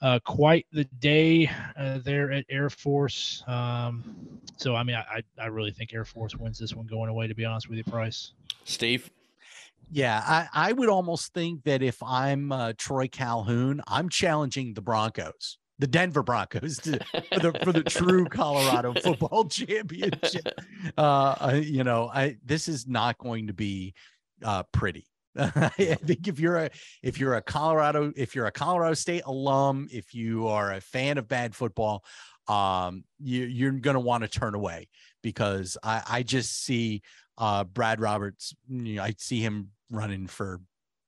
[0.02, 3.44] uh, quite the day uh, there at Air Force.
[3.48, 7.28] Um, so, I mean, I, I really think Air Force wins this one going away,
[7.28, 8.32] to be honest with you, Price.
[8.64, 9.12] Steve?
[9.92, 14.82] Yeah, I, I would almost think that if I'm uh, Troy Calhoun, I'm challenging the
[14.82, 17.00] Broncos, the Denver Broncos, to,
[17.34, 20.60] for the for the true Colorado football championship.
[20.98, 23.94] Uh, you know, I this is not going to be
[24.44, 25.06] uh, pretty.
[25.38, 26.70] I think if you're a
[27.04, 31.18] if you're a Colorado if you're a Colorado State alum, if you are a fan
[31.18, 32.06] of bad football,
[32.48, 34.88] um, you, you're going to want to turn away
[35.22, 37.02] because I, I just see
[37.38, 38.56] uh, Brad Roberts.
[38.70, 40.60] You know, I see him running for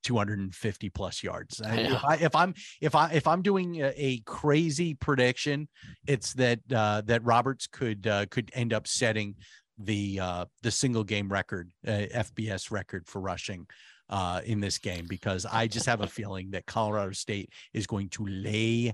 [0.03, 1.61] 250 plus yards.
[1.63, 5.67] If, I, if I'm if I if I'm doing a, a crazy prediction,
[6.07, 9.35] it's that uh, that Roberts could uh, could end up setting
[9.77, 13.67] the uh, the single game record, uh, FBS record for rushing
[14.09, 18.09] uh, in this game because I just have a feeling that Colorado State is going
[18.09, 18.93] to lay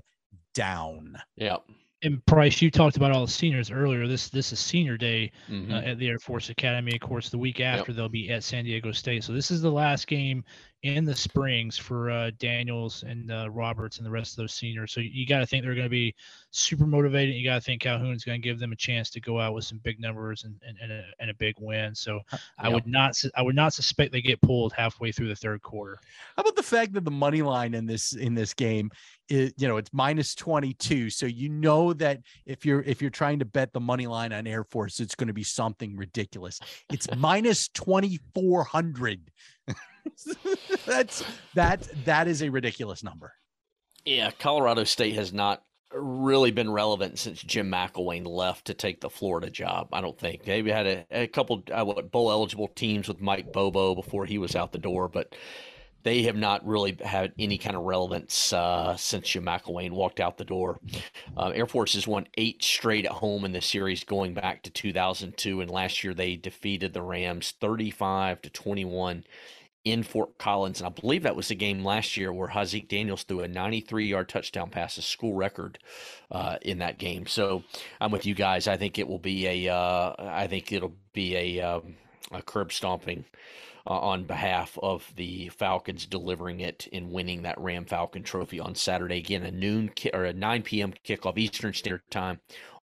[0.54, 1.18] down.
[1.36, 1.58] Yeah.
[2.02, 4.06] And Price, you talked about all the seniors earlier.
[4.06, 5.72] This this is senior day mm-hmm.
[5.72, 6.94] uh, at the Air Force Academy.
[6.94, 7.96] Of course, the week after yep.
[7.96, 9.24] they'll be at San Diego State.
[9.24, 10.44] So this is the last game
[10.82, 14.92] in the Springs for uh, Daniels and uh, Roberts and the rest of those seniors.
[14.92, 16.14] So you got to think they're going to be
[16.50, 17.34] super motivated.
[17.34, 19.64] You got to think Calhoun's going to give them a chance to go out with
[19.64, 21.94] some big numbers and, and, and, a, and a big win.
[21.96, 25.36] So uh, I would not I would not suspect they get pulled halfway through the
[25.36, 25.98] third quarter.
[26.36, 28.90] How about the fact that the money line in this in this game
[29.28, 33.38] is you know it's minus 22 so you know that if you're if you're trying
[33.38, 36.60] to bet the money line on air force it's going to be something ridiculous
[36.90, 39.20] it's minus 2400
[40.86, 41.24] that's
[41.54, 43.32] that that is a ridiculous number.
[44.04, 49.10] Yeah, Colorado State has not really been relevant since Jim McElwain left to take the
[49.10, 49.88] Florida job.
[49.92, 53.52] I don't think they had a, a couple uh, what bowl eligible teams with Mike
[53.52, 55.34] Bobo before he was out the door, but
[56.04, 60.38] they have not really had any kind of relevance uh, since Jim McElwain walked out
[60.38, 60.78] the door.
[61.36, 64.70] Uh, Air Force has won eight straight at home in the series going back to
[64.70, 69.24] 2002, and last year they defeated the Rams 35 to 21
[69.84, 70.80] in Fort Collins.
[70.80, 74.06] And I believe that was the game last year where Haaziq Daniels threw a 93
[74.06, 75.78] yard touchdown pass, a school record
[76.30, 77.26] uh, in that game.
[77.26, 77.64] So
[78.00, 78.68] I'm with you guys.
[78.68, 81.96] I think it will be a, uh, I think it'll be a, um,
[82.32, 83.24] a curb stomping.
[83.86, 88.74] Uh, on behalf of the Falcons, delivering it and winning that Ram Falcon Trophy on
[88.74, 89.16] Saturday.
[89.16, 90.92] Again, a noon ki- or a 9 p.m.
[91.06, 92.38] kickoff Eastern Standard Time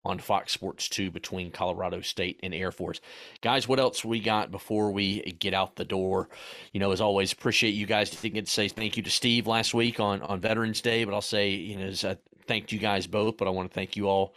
[0.06, 2.99] on Fox Sports 2 between Colorado State and Air Force.
[3.41, 6.30] Guys, what else we got before we get out the door?
[6.74, 8.10] You know, as always, appreciate you guys.
[8.10, 11.14] Didn't get to say thank you to Steve last week on, on Veterans Day, but
[11.14, 14.08] I'll say, you know, I thanked you guys both, but I want to thank you
[14.08, 14.36] all.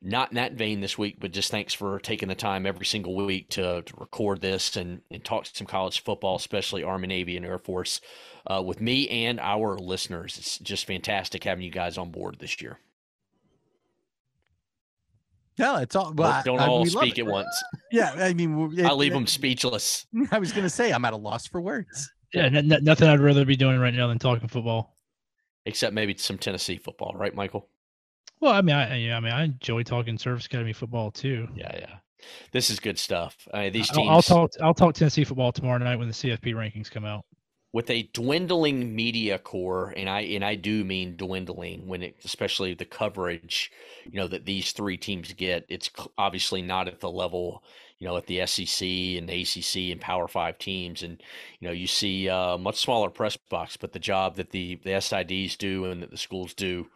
[0.00, 3.14] Not in that vein this week, but just thanks for taking the time every single
[3.14, 7.46] week to, to record this and, and talk some college football, especially Army, Navy, and
[7.46, 8.02] Air Force
[8.46, 10.36] uh, with me and our listeners.
[10.36, 12.78] It's just fantastic having you guys on board this year.
[15.56, 16.12] Yeah, it's all.
[16.14, 17.62] Well, don't I, all speak at once.
[17.92, 20.04] Yeah, I mean, it, I leave them speechless.
[20.32, 22.10] I was going to say I'm at a loss for words.
[22.32, 24.96] Yeah, n- n- nothing I'd rather be doing right now than talking football.
[25.64, 27.68] Except maybe some Tennessee football, right, Michael?
[28.40, 31.46] Well, I mean, I yeah, I mean, I enjoy talking Service Academy football too.
[31.54, 31.94] Yeah, yeah.
[32.50, 33.46] This is good stuff.
[33.54, 34.08] I mean, these teams.
[34.08, 34.50] I'll, I'll talk.
[34.60, 37.24] I'll talk Tennessee football tomorrow night when the CFP rankings come out
[37.74, 42.72] with a dwindling media corps, and I and I do mean dwindling when it, especially
[42.72, 43.72] the coverage,
[44.04, 45.66] you know, that these three teams get.
[45.68, 47.64] It's obviously not at the level,
[47.98, 51.20] you know, at the SEC and the ACC and Power Five teams, and
[51.58, 54.90] you know, you see a much smaller press box, but the job that the the
[54.90, 56.86] SIDs do and that the schools do,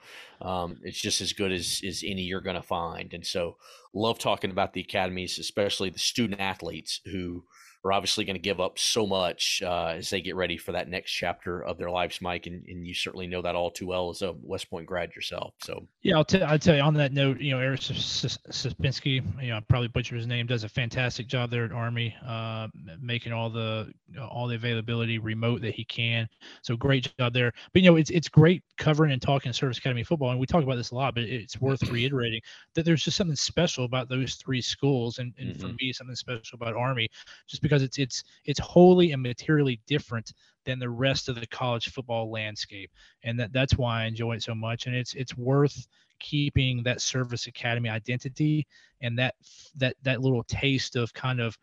[0.40, 3.14] um, it's just as good as as any you're going to find.
[3.14, 3.56] And so,
[3.92, 7.42] love talking about the academies, especially the student athletes who
[7.88, 10.88] are obviously going to give up so much uh, as they get ready for that
[10.88, 12.46] next chapter of their lives, Mike.
[12.46, 15.54] And, and you certainly know that all too well as a West Point grad yourself.
[15.62, 19.48] So yeah, I'll, t- I'll tell you on that note, you know, Eric Sapinski, you
[19.48, 22.68] know, I probably butcher his name, does a fantastic job there at Army, uh,
[23.00, 23.92] making all the
[24.30, 26.28] all the availability remote that he can.
[26.62, 27.52] So great job there.
[27.72, 30.62] But you know, it's it's great covering and talking Service Academy football, and we talk
[30.62, 32.40] about this a lot, but it's worth reiterating
[32.74, 35.60] that there's just something special about those three schools, and, and mm-hmm.
[35.60, 37.08] for me, something special about Army,
[37.46, 40.32] just because it's it's it's wholly and materially different
[40.64, 42.90] than the rest of the college football landscape,
[43.24, 44.86] and that that's why I enjoy it so much.
[44.86, 45.86] And it's it's worth
[46.20, 48.66] keeping that service academy identity
[49.00, 49.34] and that
[49.76, 51.56] that that little taste of kind of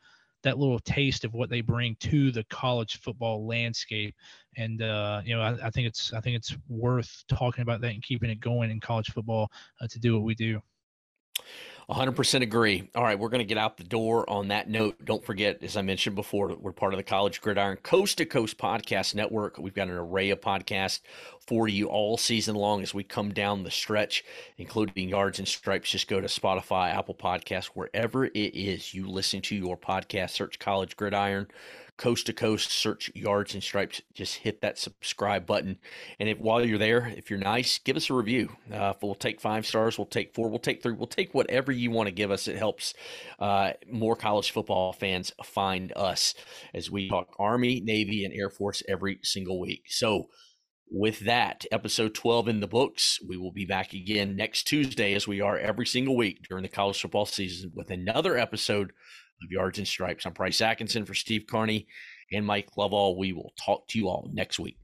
[0.43, 4.16] that little taste of what they bring to the college football landscape.
[4.57, 7.91] And uh, you know I, I, think it's i think it's worth talking about that
[7.91, 9.51] and keeping it going in college football
[9.82, 10.61] uh, to do what we do
[11.89, 12.89] 100% agree.
[12.96, 15.04] All right, we're going to get out the door on that note.
[15.06, 18.58] Don't forget, as I mentioned before, we're part of the College Gridiron Coast to Coast
[18.58, 19.60] Podcast Network.
[19.60, 21.02] We've got an array of podcasts
[21.46, 24.26] for you all season long as we come down the stretch,
[24.58, 25.91] including Yards and Stripes.
[25.91, 30.58] Just go to Spotify, Apple Podcasts, wherever it is you listen to your podcast, search
[30.58, 31.48] College Gridiron
[31.98, 34.02] coast to coast, search yards and stripes.
[34.14, 35.78] Just hit that subscribe button.
[36.20, 38.50] And if while you're there, if you're nice, give us a review.
[38.72, 41.91] Uh, we'll take five stars, we'll take four, we'll take three, we'll take whatever you
[41.91, 42.48] want to give us.
[42.48, 42.93] It helps
[43.39, 46.34] uh, more college football fans find us
[46.74, 49.84] as we talk Army, Navy, and Air Force every single week.
[49.88, 50.26] So,
[50.91, 53.20] with that, episode 12 in the books.
[53.28, 56.70] We will be back again next Tuesday, as we are every single week during the
[56.70, 58.93] college football season, with another episode
[59.43, 60.25] of Yards and Stripes.
[60.25, 61.88] I'm Price Atkinson for Steve Carney
[62.31, 63.17] and Mike Lovell.
[63.17, 64.77] We will talk to you all next week.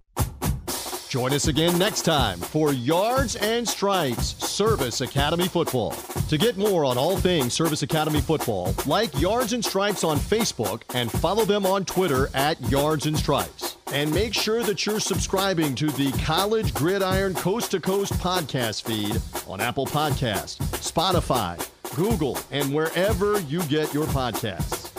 [1.12, 5.92] Join us again next time for Yards and Stripes Service Academy Football.
[6.30, 10.84] To get more on all things Service Academy Football, like Yards and Stripes on Facebook
[10.96, 13.76] and follow them on Twitter at Yards and Stripes.
[13.92, 19.22] And make sure that you're subscribing to the College Gridiron Coast to Coast podcast feed
[19.50, 21.60] on Apple Podcast, Spotify,
[21.96, 24.91] Google, and wherever you get your podcasts.